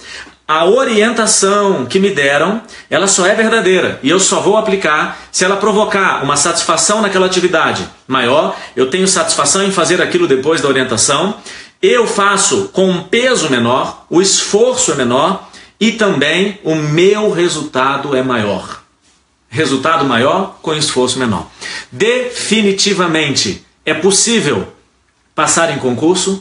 A 0.49 0.65
orientação 0.65 1.87
que 1.87 1.99
me 1.99 2.11
deram, 2.11 2.63
ela 2.89 3.09
só 3.09 3.27
é 3.27 3.35
verdadeira 3.35 3.99
e 4.01 4.09
eu 4.09 4.21
só 4.21 4.41
vou 4.41 4.57
aplicar 4.57 5.19
se 5.33 5.45
ela 5.45 5.57
provocar 5.57 6.23
uma 6.23 6.37
satisfação 6.37 7.03
naquela 7.03 7.27
atividade 7.27 7.85
maior. 8.07 8.57
Eu 8.77 8.89
tenho 8.89 9.09
satisfação 9.09 9.65
em 9.65 9.73
fazer 9.73 10.01
aquilo 10.01 10.29
depois 10.29 10.61
da 10.61 10.69
orientação. 10.69 11.35
Eu 11.83 12.07
faço 12.07 12.69
com 12.73 12.89
um 12.89 13.03
peso 13.03 13.51
menor, 13.51 14.07
o 14.09 14.23
esforço 14.23 14.93
é 14.93 14.95
menor 14.95 15.49
e 15.81 15.91
também 15.91 16.61
o 16.63 16.77
meu 16.77 17.33
resultado 17.33 18.15
é 18.15 18.23
maior. 18.23 18.85
Resultado 19.49 20.05
maior 20.05 20.59
com 20.63 20.73
esforço 20.73 21.19
menor. 21.19 21.49
Definitivamente 21.91 23.67
é 23.85 23.95
possível 23.95 24.69
passar 25.35 25.75
em 25.75 25.79
concurso 25.79 26.41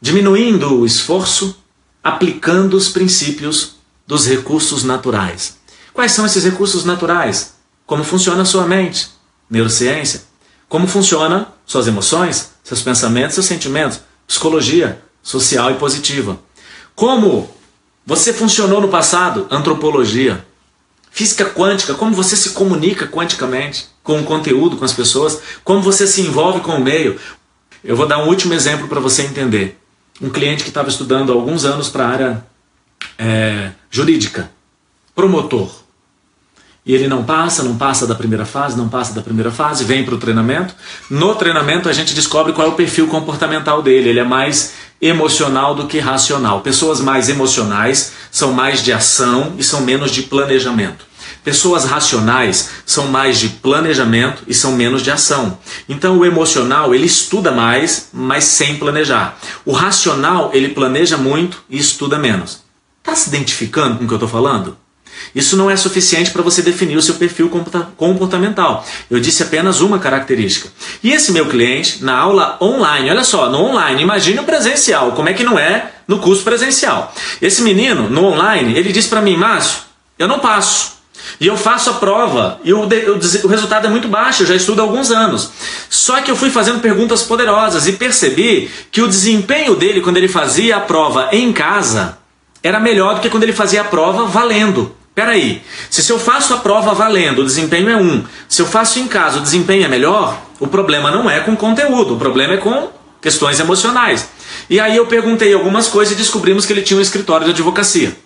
diminuindo 0.00 0.80
o 0.80 0.86
esforço 0.86 1.61
aplicando 2.02 2.76
os 2.76 2.88
princípios 2.88 3.76
dos 4.06 4.26
recursos 4.26 4.82
naturais. 4.82 5.56
Quais 5.92 6.12
são 6.12 6.26
esses 6.26 6.42
recursos 6.42 6.84
naturais? 6.84 7.54
Como 7.86 8.02
funciona 8.02 8.42
a 8.42 8.46
sua 8.46 8.66
mente? 8.66 9.10
Neurociência. 9.48 10.22
Como 10.68 10.86
funciona 10.86 11.48
suas 11.66 11.86
emoções, 11.86 12.52
seus 12.64 12.82
pensamentos, 12.82 13.34
seus 13.34 13.46
sentimentos? 13.46 14.00
Psicologia 14.26 15.00
social 15.22 15.70
e 15.70 15.74
positiva. 15.74 16.38
Como 16.94 17.48
você 18.04 18.32
funcionou 18.32 18.80
no 18.80 18.88
passado? 18.88 19.46
Antropologia. 19.50 20.44
Física 21.10 21.44
quântica, 21.44 21.94
como 21.94 22.16
você 22.16 22.34
se 22.36 22.50
comunica 22.50 23.06
quanticamente 23.06 23.86
com 24.02 24.18
o 24.18 24.24
conteúdo, 24.24 24.78
com 24.78 24.84
as 24.84 24.94
pessoas, 24.94 25.40
como 25.62 25.82
você 25.82 26.06
se 26.06 26.22
envolve 26.22 26.60
com 26.60 26.72
o 26.72 26.82
meio. 26.82 27.20
Eu 27.84 27.94
vou 27.94 28.06
dar 28.06 28.18
um 28.18 28.28
último 28.28 28.54
exemplo 28.54 28.88
para 28.88 28.98
você 28.98 29.22
entender 29.22 29.81
um 30.22 30.30
cliente 30.30 30.62
que 30.62 30.70
estava 30.70 30.88
estudando 30.88 31.32
há 31.32 31.34
alguns 31.34 31.64
anos 31.64 31.88
para 31.88 32.06
a 32.06 32.08
área 32.08 32.44
é, 33.18 33.72
jurídica, 33.90 34.48
promotor. 35.14 35.82
E 36.84 36.94
ele 36.94 37.06
não 37.06 37.22
passa, 37.22 37.62
não 37.62 37.76
passa 37.76 38.06
da 38.06 38.14
primeira 38.14 38.44
fase, 38.44 38.76
não 38.76 38.88
passa 38.88 39.12
da 39.12 39.20
primeira 39.20 39.50
fase, 39.50 39.84
vem 39.84 40.04
para 40.04 40.14
o 40.14 40.18
treinamento. 40.18 40.74
No 41.10 41.34
treinamento 41.34 41.88
a 41.88 41.92
gente 41.92 42.14
descobre 42.14 42.52
qual 42.52 42.68
é 42.68 42.70
o 42.70 42.74
perfil 42.74 43.06
comportamental 43.06 43.82
dele. 43.82 44.08
Ele 44.08 44.18
é 44.18 44.24
mais 44.24 44.74
emocional 45.00 45.74
do 45.74 45.86
que 45.86 45.98
racional. 45.98 46.60
Pessoas 46.60 47.00
mais 47.00 47.28
emocionais 47.28 48.12
são 48.30 48.52
mais 48.52 48.82
de 48.82 48.92
ação 48.92 49.54
e 49.58 49.62
são 49.62 49.82
menos 49.82 50.10
de 50.10 50.22
planejamento. 50.22 51.11
Pessoas 51.44 51.84
racionais 51.84 52.70
são 52.86 53.08
mais 53.08 53.38
de 53.38 53.48
planejamento 53.48 54.44
e 54.46 54.54
são 54.54 54.72
menos 54.72 55.02
de 55.02 55.10
ação. 55.10 55.58
Então 55.88 56.18
o 56.18 56.24
emocional, 56.24 56.94
ele 56.94 57.06
estuda 57.06 57.50
mais, 57.50 58.08
mas 58.12 58.44
sem 58.44 58.76
planejar. 58.76 59.38
O 59.64 59.72
racional, 59.72 60.50
ele 60.52 60.68
planeja 60.68 61.16
muito 61.16 61.62
e 61.68 61.78
estuda 61.78 62.18
menos. 62.18 62.62
Está 63.00 63.16
se 63.16 63.28
identificando 63.28 63.98
com 63.98 64.04
o 64.04 64.06
que 64.06 64.14
eu 64.14 64.16
estou 64.16 64.28
falando? 64.28 64.76
Isso 65.34 65.56
não 65.56 65.70
é 65.70 65.76
suficiente 65.76 66.30
para 66.30 66.42
você 66.42 66.62
definir 66.62 66.96
o 66.96 67.02
seu 67.02 67.14
perfil 67.14 67.50
comportamental. 67.96 68.84
Eu 69.10 69.20
disse 69.20 69.42
apenas 69.42 69.80
uma 69.80 69.98
característica. 69.98 70.68
E 71.02 71.12
esse 71.12 71.32
meu 71.32 71.46
cliente, 71.46 72.04
na 72.04 72.16
aula 72.16 72.56
online, 72.60 73.10
olha 73.10 73.24
só, 73.24 73.48
no 73.48 73.58
online, 73.58 74.02
imagine 74.02 74.40
o 74.40 74.44
presencial, 74.44 75.12
como 75.12 75.28
é 75.28 75.34
que 75.34 75.44
não 75.44 75.58
é 75.58 75.92
no 76.06 76.18
curso 76.18 76.42
presencial. 76.42 77.14
Esse 77.40 77.62
menino, 77.62 78.08
no 78.08 78.24
online, 78.24 78.76
ele 78.76 78.92
disse 78.92 79.08
para 79.08 79.22
mim, 79.22 79.36
Márcio, 79.36 79.80
eu 80.18 80.28
não 80.28 80.38
passo. 80.38 81.01
E 81.40 81.46
eu 81.46 81.56
faço 81.56 81.90
a 81.90 81.94
prova 81.94 82.60
e 82.64 82.72
o, 82.72 82.80
o, 82.80 82.86
o, 83.44 83.48
resultado 83.48 83.86
é 83.86 83.90
muito 83.90 84.08
baixo, 84.08 84.42
eu 84.42 84.46
já 84.46 84.54
estudo 84.54 84.80
há 84.80 84.84
alguns 84.84 85.10
anos. 85.10 85.50
Só 85.88 86.20
que 86.20 86.30
eu 86.30 86.36
fui 86.36 86.50
fazendo 86.50 86.80
perguntas 86.80 87.22
poderosas 87.22 87.86
e 87.86 87.92
percebi 87.92 88.70
que 88.90 89.02
o 89.02 89.08
desempenho 89.08 89.74
dele 89.74 90.00
quando 90.00 90.16
ele 90.16 90.28
fazia 90.28 90.76
a 90.76 90.80
prova 90.80 91.28
em 91.32 91.52
casa 91.52 92.18
era 92.62 92.78
melhor 92.78 93.16
do 93.16 93.20
que 93.20 93.30
quando 93.30 93.42
ele 93.42 93.52
fazia 93.52 93.80
a 93.80 93.84
prova 93.84 94.26
valendo. 94.26 94.94
Peraí, 95.14 95.62
se 95.90 96.10
eu 96.10 96.18
faço 96.18 96.54
a 96.54 96.56
prova 96.58 96.94
valendo, 96.94 97.40
o 97.42 97.44
desempenho 97.44 97.90
é 97.90 97.96
um. 97.96 98.24
Se 98.48 98.62
eu 98.62 98.66
faço 98.66 98.98
em 98.98 99.06
casa, 99.06 99.38
o 99.38 99.42
desempenho 99.42 99.84
é 99.84 99.88
melhor, 99.88 100.40
o 100.58 100.66
problema 100.66 101.10
não 101.10 101.28
é 101.28 101.40
com 101.40 101.54
conteúdo, 101.54 102.14
o 102.14 102.18
problema 102.18 102.54
é 102.54 102.56
com 102.56 102.88
questões 103.20 103.60
emocionais. 103.60 104.28
E 104.70 104.80
aí 104.80 104.96
eu 104.96 105.06
perguntei 105.06 105.52
algumas 105.52 105.86
coisas 105.86 106.14
e 106.14 106.16
descobrimos 106.16 106.64
que 106.64 106.72
ele 106.72 106.82
tinha 106.82 106.98
um 106.98 107.02
escritório 107.02 107.44
de 107.44 107.52
advocacia. 107.52 108.16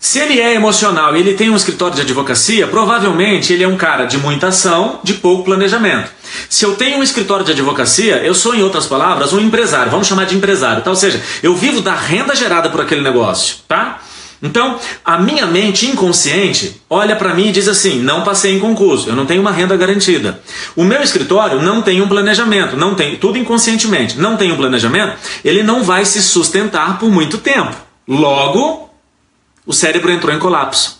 Se 0.00 0.20
ele 0.20 0.40
é 0.40 0.54
emocional 0.54 1.16
e 1.16 1.20
ele 1.20 1.34
tem 1.34 1.50
um 1.50 1.56
escritório 1.56 1.96
de 1.96 2.02
advocacia, 2.02 2.68
provavelmente 2.68 3.52
ele 3.52 3.64
é 3.64 3.68
um 3.68 3.76
cara 3.76 4.04
de 4.04 4.16
muita 4.16 4.48
ação, 4.48 5.00
de 5.02 5.14
pouco 5.14 5.44
planejamento. 5.44 6.10
Se 6.48 6.64
eu 6.64 6.76
tenho 6.76 6.98
um 6.98 7.02
escritório 7.02 7.44
de 7.44 7.50
advocacia, 7.50 8.18
eu 8.18 8.34
sou, 8.34 8.54
em 8.54 8.62
outras 8.62 8.86
palavras, 8.86 9.32
um 9.32 9.40
empresário, 9.40 9.90
vamos 9.90 10.06
chamar 10.06 10.26
de 10.26 10.36
empresário, 10.36 10.82
tá? 10.82 10.90
ou 10.90 10.96
seja, 10.96 11.20
eu 11.42 11.54
vivo 11.56 11.80
da 11.80 11.94
renda 11.94 12.36
gerada 12.36 12.70
por 12.70 12.80
aquele 12.80 13.00
negócio, 13.00 13.56
tá? 13.66 14.00
Então, 14.40 14.78
a 15.04 15.18
minha 15.18 15.46
mente 15.46 15.86
inconsciente 15.86 16.80
olha 16.88 17.16
para 17.16 17.34
mim 17.34 17.48
e 17.48 17.52
diz 17.52 17.66
assim: 17.66 17.98
não 17.98 18.22
passei 18.22 18.54
em 18.54 18.60
concurso, 18.60 19.08
eu 19.08 19.16
não 19.16 19.26
tenho 19.26 19.40
uma 19.40 19.50
renda 19.50 19.76
garantida. 19.76 20.40
O 20.76 20.84
meu 20.84 21.02
escritório 21.02 21.60
não 21.60 21.82
tem 21.82 22.00
um 22.00 22.06
planejamento, 22.06 22.76
não 22.76 22.94
tem, 22.94 23.16
tudo 23.16 23.36
inconscientemente, 23.36 24.16
não 24.16 24.36
tem 24.36 24.52
um 24.52 24.56
planejamento, 24.56 25.16
ele 25.44 25.64
não 25.64 25.82
vai 25.82 26.04
se 26.04 26.22
sustentar 26.22 27.00
por 27.00 27.10
muito 27.10 27.38
tempo. 27.38 27.74
Logo, 28.06 28.87
o 29.68 29.72
cérebro 29.74 30.10
entrou 30.10 30.34
em 30.34 30.38
colapso. 30.38 30.98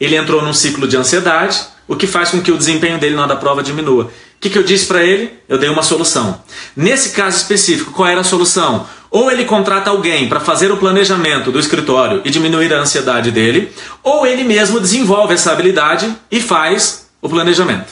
Ele 0.00 0.14
entrou 0.14 0.40
num 0.42 0.54
ciclo 0.54 0.86
de 0.86 0.96
ansiedade, 0.96 1.60
o 1.88 1.96
que 1.96 2.06
faz 2.06 2.30
com 2.30 2.40
que 2.40 2.52
o 2.52 2.56
desempenho 2.56 3.00
dele 3.00 3.16
na 3.16 3.22
hora 3.22 3.34
da 3.34 3.36
prova 3.36 3.64
diminua. 3.64 4.04
O 4.04 4.10
que, 4.40 4.48
que 4.48 4.56
eu 4.56 4.62
disse 4.62 4.86
para 4.86 5.02
ele? 5.02 5.32
Eu 5.48 5.58
dei 5.58 5.68
uma 5.68 5.82
solução. 5.82 6.40
Nesse 6.76 7.10
caso 7.10 7.38
específico, 7.38 7.90
qual 7.90 8.08
era 8.08 8.20
a 8.20 8.24
solução? 8.24 8.86
Ou 9.10 9.28
ele 9.28 9.44
contrata 9.44 9.90
alguém 9.90 10.28
para 10.28 10.38
fazer 10.38 10.70
o 10.70 10.76
planejamento 10.76 11.50
do 11.50 11.58
escritório 11.58 12.22
e 12.24 12.30
diminuir 12.30 12.72
a 12.72 12.78
ansiedade 12.78 13.32
dele, 13.32 13.72
ou 14.04 14.24
ele 14.24 14.44
mesmo 14.44 14.78
desenvolve 14.78 15.34
essa 15.34 15.50
habilidade 15.50 16.14
e 16.30 16.40
faz 16.40 17.08
o 17.20 17.28
planejamento. 17.28 17.90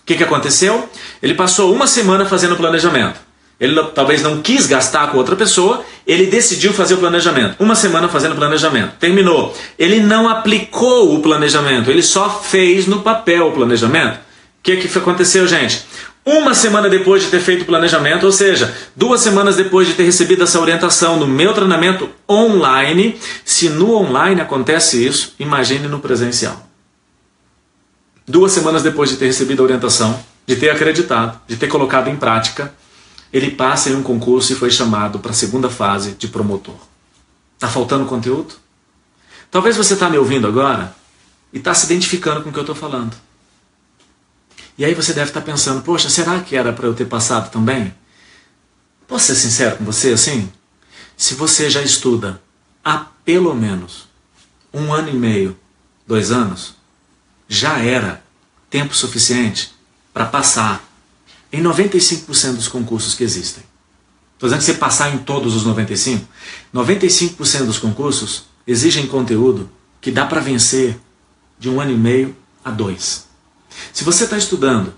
O 0.00 0.04
que, 0.04 0.16
que 0.16 0.22
aconteceu? 0.22 0.86
Ele 1.22 1.32
passou 1.32 1.74
uma 1.74 1.86
semana 1.86 2.26
fazendo 2.26 2.52
o 2.52 2.58
planejamento. 2.58 3.18
Ele 3.58 3.80
talvez 3.94 4.20
não 4.20 4.42
quis 4.42 4.66
gastar 4.66 5.10
com 5.10 5.18
outra 5.18 5.36
pessoa, 5.36 5.84
ele 6.06 6.26
decidiu 6.26 6.72
fazer 6.72 6.94
o 6.94 6.98
planejamento. 6.98 7.56
Uma 7.60 7.74
semana 7.74 8.08
fazendo 8.08 8.34
planejamento. 8.34 8.94
Terminou. 8.98 9.56
Ele 9.78 10.00
não 10.00 10.28
aplicou 10.28 11.14
o 11.14 11.22
planejamento, 11.22 11.90
ele 11.90 12.02
só 12.02 12.28
fez 12.28 12.86
no 12.86 13.00
papel 13.00 13.48
o 13.48 13.52
planejamento. 13.52 14.16
O 14.16 14.18
que, 14.62 14.76
que 14.76 14.98
aconteceu, 14.98 15.46
gente? 15.46 15.84
Uma 16.24 16.54
semana 16.54 16.88
depois 16.88 17.22
de 17.22 17.28
ter 17.28 17.40
feito 17.40 17.62
o 17.62 17.66
planejamento, 17.66 18.24
ou 18.24 18.32
seja, 18.32 18.74
duas 18.96 19.20
semanas 19.20 19.56
depois 19.56 19.86
de 19.86 19.92
ter 19.92 20.04
recebido 20.04 20.42
essa 20.42 20.58
orientação 20.58 21.18
no 21.18 21.26
meu 21.26 21.52
treinamento 21.52 22.08
online, 22.28 23.20
se 23.44 23.68
no 23.68 23.94
online 23.94 24.40
acontece 24.40 25.06
isso, 25.06 25.34
imagine 25.38 25.86
no 25.86 26.00
presencial. 26.00 26.66
Duas 28.26 28.52
semanas 28.52 28.82
depois 28.82 29.10
de 29.10 29.16
ter 29.16 29.26
recebido 29.26 29.60
a 29.60 29.64
orientação, 29.64 30.18
de 30.46 30.56
ter 30.56 30.70
acreditado, 30.70 31.38
de 31.46 31.56
ter 31.56 31.66
colocado 31.66 32.08
em 32.08 32.16
prática, 32.16 32.72
ele 33.34 33.50
passa 33.50 33.90
em 33.90 33.96
um 33.96 34.02
concurso 34.02 34.52
e 34.52 34.54
foi 34.54 34.70
chamado 34.70 35.18
para 35.18 35.32
a 35.32 35.34
segunda 35.34 35.68
fase 35.68 36.12
de 36.12 36.28
promotor. 36.28 36.76
Está 37.56 37.66
faltando 37.68 38.06
conteúdo? 38.06 38.54
Talvez 39.50 39.76
você 39.76 39.94
está 39.94 40.08
me 40.08 40.16
ouvindo 40.16 40.46
agora 40.46 40.94
e 41.52 41.58
está 41.58 41.74
se 41.74 41.86
identificando 41.86 42.42
com 42.42 42.50
o 42.50 42.52
que 42.52 42.58
eu 42.60 42.62
estou 42.62 42.76
falando. 42.76 43.16
E 44.78 44.84
aí 44.84 44.94
você 44.94 45.12
deve 45.12 45.30
estar 45.30 45.40
tá 45.40 45.46
pensando, 45.46 45.82
poxa, 45.82 46.08
será 46.08 46.38
que 46.42 46.54
era 46.54 46.72
para 46.72 46.86
eu 46.86 46.94
ter 46.94 47.06
passado 47.06 47.50
também? 47.50 47.92
Posso 49.08 49.26
ser 49.26 49.34
sincero 49.34 49.78
com 49.78 49.84
você 49.84 50.12
assim? 50.12 50.48
Se 51.16 51.34
você 51.34 51.68
já 51.68 51.82
estuda 51.82 52.40
há 52.84 52.98
pelo 53.24 53.52
menos 53.52 54.06
um 54.72 54.92
ano 54.92 55.08
e 55.08 55.14
meio, 55.14 55.58
dois 56.06 56.30
anos, 56.30 56.76
já 57.48 57.78
era 57.78 58.22
tempo 58.70 58.94
suficiente 58.94 59.74
para 60.12 60.24
passar 60.24 60.84
em 61.54 61.62
95% 61.62 62.54
dos 62.54 62.68
concursos 62.68 63.14
que 63.14 63.22
existem. 63.22 63.62
Estou 64.34 64.48
dizendo 64.48 64.58
que 64.58 64.64
você 64.66 64.74
passar 64.74 65.14
em 65.14 65.18
todos 65.18 65.54
os 65.54 65.64
95%, 65.64 66.20
95% 66.74 67.64
dos 67.64 67.78
concursos 67.78 68.46
exigem 68.66 69.06
conteúdo 69.06 69.70
que 70.00 70.10
dá 70.10 70.26
para 70.26 70.40
vencer 70.40 70.98
de 71.58 71.68
um 71.68 71.80
ano 71.80 71.92
e 71.92 71.96
meio 71.96 72.36
a 72.64 72.72
dois. 72.72 73.26
Se 73.92 74.02
você 74.02 74.24
está 74.24 74.36
estudando 74.36 74.92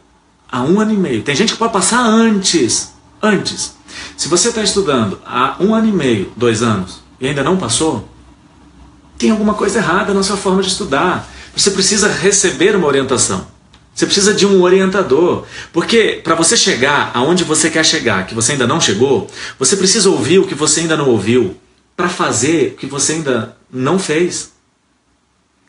há 0.50 0.62
um 0.62 0.80
ano 0.80 0.94
e 0.94 0.96
meio, 0.96 1.22
tem 1.22 1.36
gente 1.36 1.52
que 1.52 1.58
pode 1.58 1.74
passar 1.74 2.00
antes, 2.00 2.92
antes. 3.22 3.74
Se 4.16 4.26
você 4.26 4.48
está 4.48 4.62
estudando 4.62 5.20
há 5.26 5.56
um 5.60 5.74
ano 5.74 5.88
e 5.88 5.92
meio, 5.92 6.32
dois 6.36 6.62
anos, 6.62 7.00
e 7.20 7.28
ainda 7.28 7.44
não 7.44 7.58
passou, 7.58 8.08
tem 9.18 9.30
alguma 9.30 9.52
coisa 9.52 9.78
errada 9.78 10.14
na 10.14 10.22
sua 10.22 10.36
forma 10.38 10.62
de 10.62 10.68
estudar. 10.68 11.28
Você 11.54 11.70
precisa 11.70 12.08
receber 12.08 12.74
uma 12.74 12.86
orientação. 12.86 13.46
Você 13.96 14.04
precisa 14.04 14.34
de 14.34 14.44
um 14.46 14.60
orientador, 14.60 15.46
porque 15.72 16.20
para 16.22 16.34
você 16.34 16.54
chegar 16.54 17.10
aonde 17.14 17.42
você 17.42 17.70
quer 17.70 17.82
chegar, 17.82 18.26
que 18.26 18.34
você 18.34 18.52
ainda 18.52 18.66
não 18.66 18.78
chegou, 18.78 19.26
você 19.58 19.74
precisa 19.74 20.10
ouvir 20.10 20.38
o 20.38 20.46
que 20.46 20.54
você 20.54 20.80
ainda 20.80 20.98
não 20.98 21.08
ouviu, 21.08 21.56
para 21.96 22.10
fazer 22.10 22.74
o 22.74 22.76
que 22.76 22.84
você 22.84 23.14
ainda 23.14 23.56
não 23.72 23.98
fez. 23.98 24.52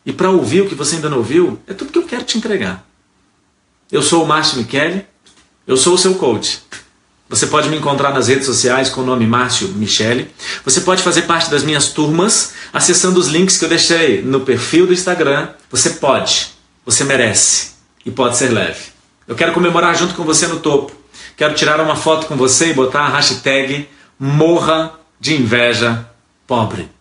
e 0.06 0.12
para 0.12 0.30
ouvir 0.30 0.62
o 0.62 0.68
que 0.68 0.76
você 0.76 0.96
ainda 0.96 1.10
não 1.10 1.20
ouviu, 1.20 1.58
é 1.68 1.74
tudo 1.74 1.92
que 1.92 1.98
eu 1.98 2.04
quero 2.04 2.26
te 2.26 2.38
entregar. 2.38 2.86
Eu 3.90 4.02
sou 4.02 4.24
o 4.24 4.28
Márcio 4.28 4.58
Michele, 4.58 5.06
eu 5.66 5.78
sou 5.78 5.94
o 5.94 5.98
seu 5.98 6.16
coach. 6.16 6.60
Você 7.30 7.48
pode 7.48 7.70
me 7.70 7.78
encontrar 7.78 8.14
nas 8.14 8.28
redes 8.28 8.46
sociais 8.46 8.90
com 8.90 9.02
o 9.02 9.06
nome 9.06 9.26
Márcio 9.26 9.70
Michele. 9.70 10.30
Você 10.66 10.82
pode 10.82 11.02
fazer 11.02 11.24
parte 11.24 11.50
das 11.50 11.64
minhas 11.64 11.90
turmas 11.92 12.54
acessando 12.74 13.20
os 13.20 13.28
links 13.28 13.58
que 13.58 13.64
eu 13.64 13.70
deixei 13.70 14.22
no 14.22 14.42
perfil 14.42 14.86
do 14.86 14.94
Instagram. 14.94 15.50
Você 15.70 15.92
pode, 15.92 16.50
você 16.86 17.04
merece 17.06 17.77
e 18.08 18.12
pode 18.12 18.38
ser 18.38 18.50
leve. 18.50 18.86
Eu 19.28 19.36
quero 19.36 19.52
comemorar 19.52 19.94
junto 19.94 20.16
com 20.16 20.24
você 20.24 20.48
no 20.48 20.62
topo. 20.62 20.94
Quero 21.36 21.54
tirar 21.54 21.82
uma 21.82 21.96
foto 21.96 22.26
com 22.26 22.38
você 22.38 22.70
e 22.70 22.74
botar 22.74 23.02
a 23.02 23.10
hashtag 23.10 23.88
Morra 24.18 24.94
de 25.20 25.36
Inveja 25.36 26.10
Pobre. 26.48 26.97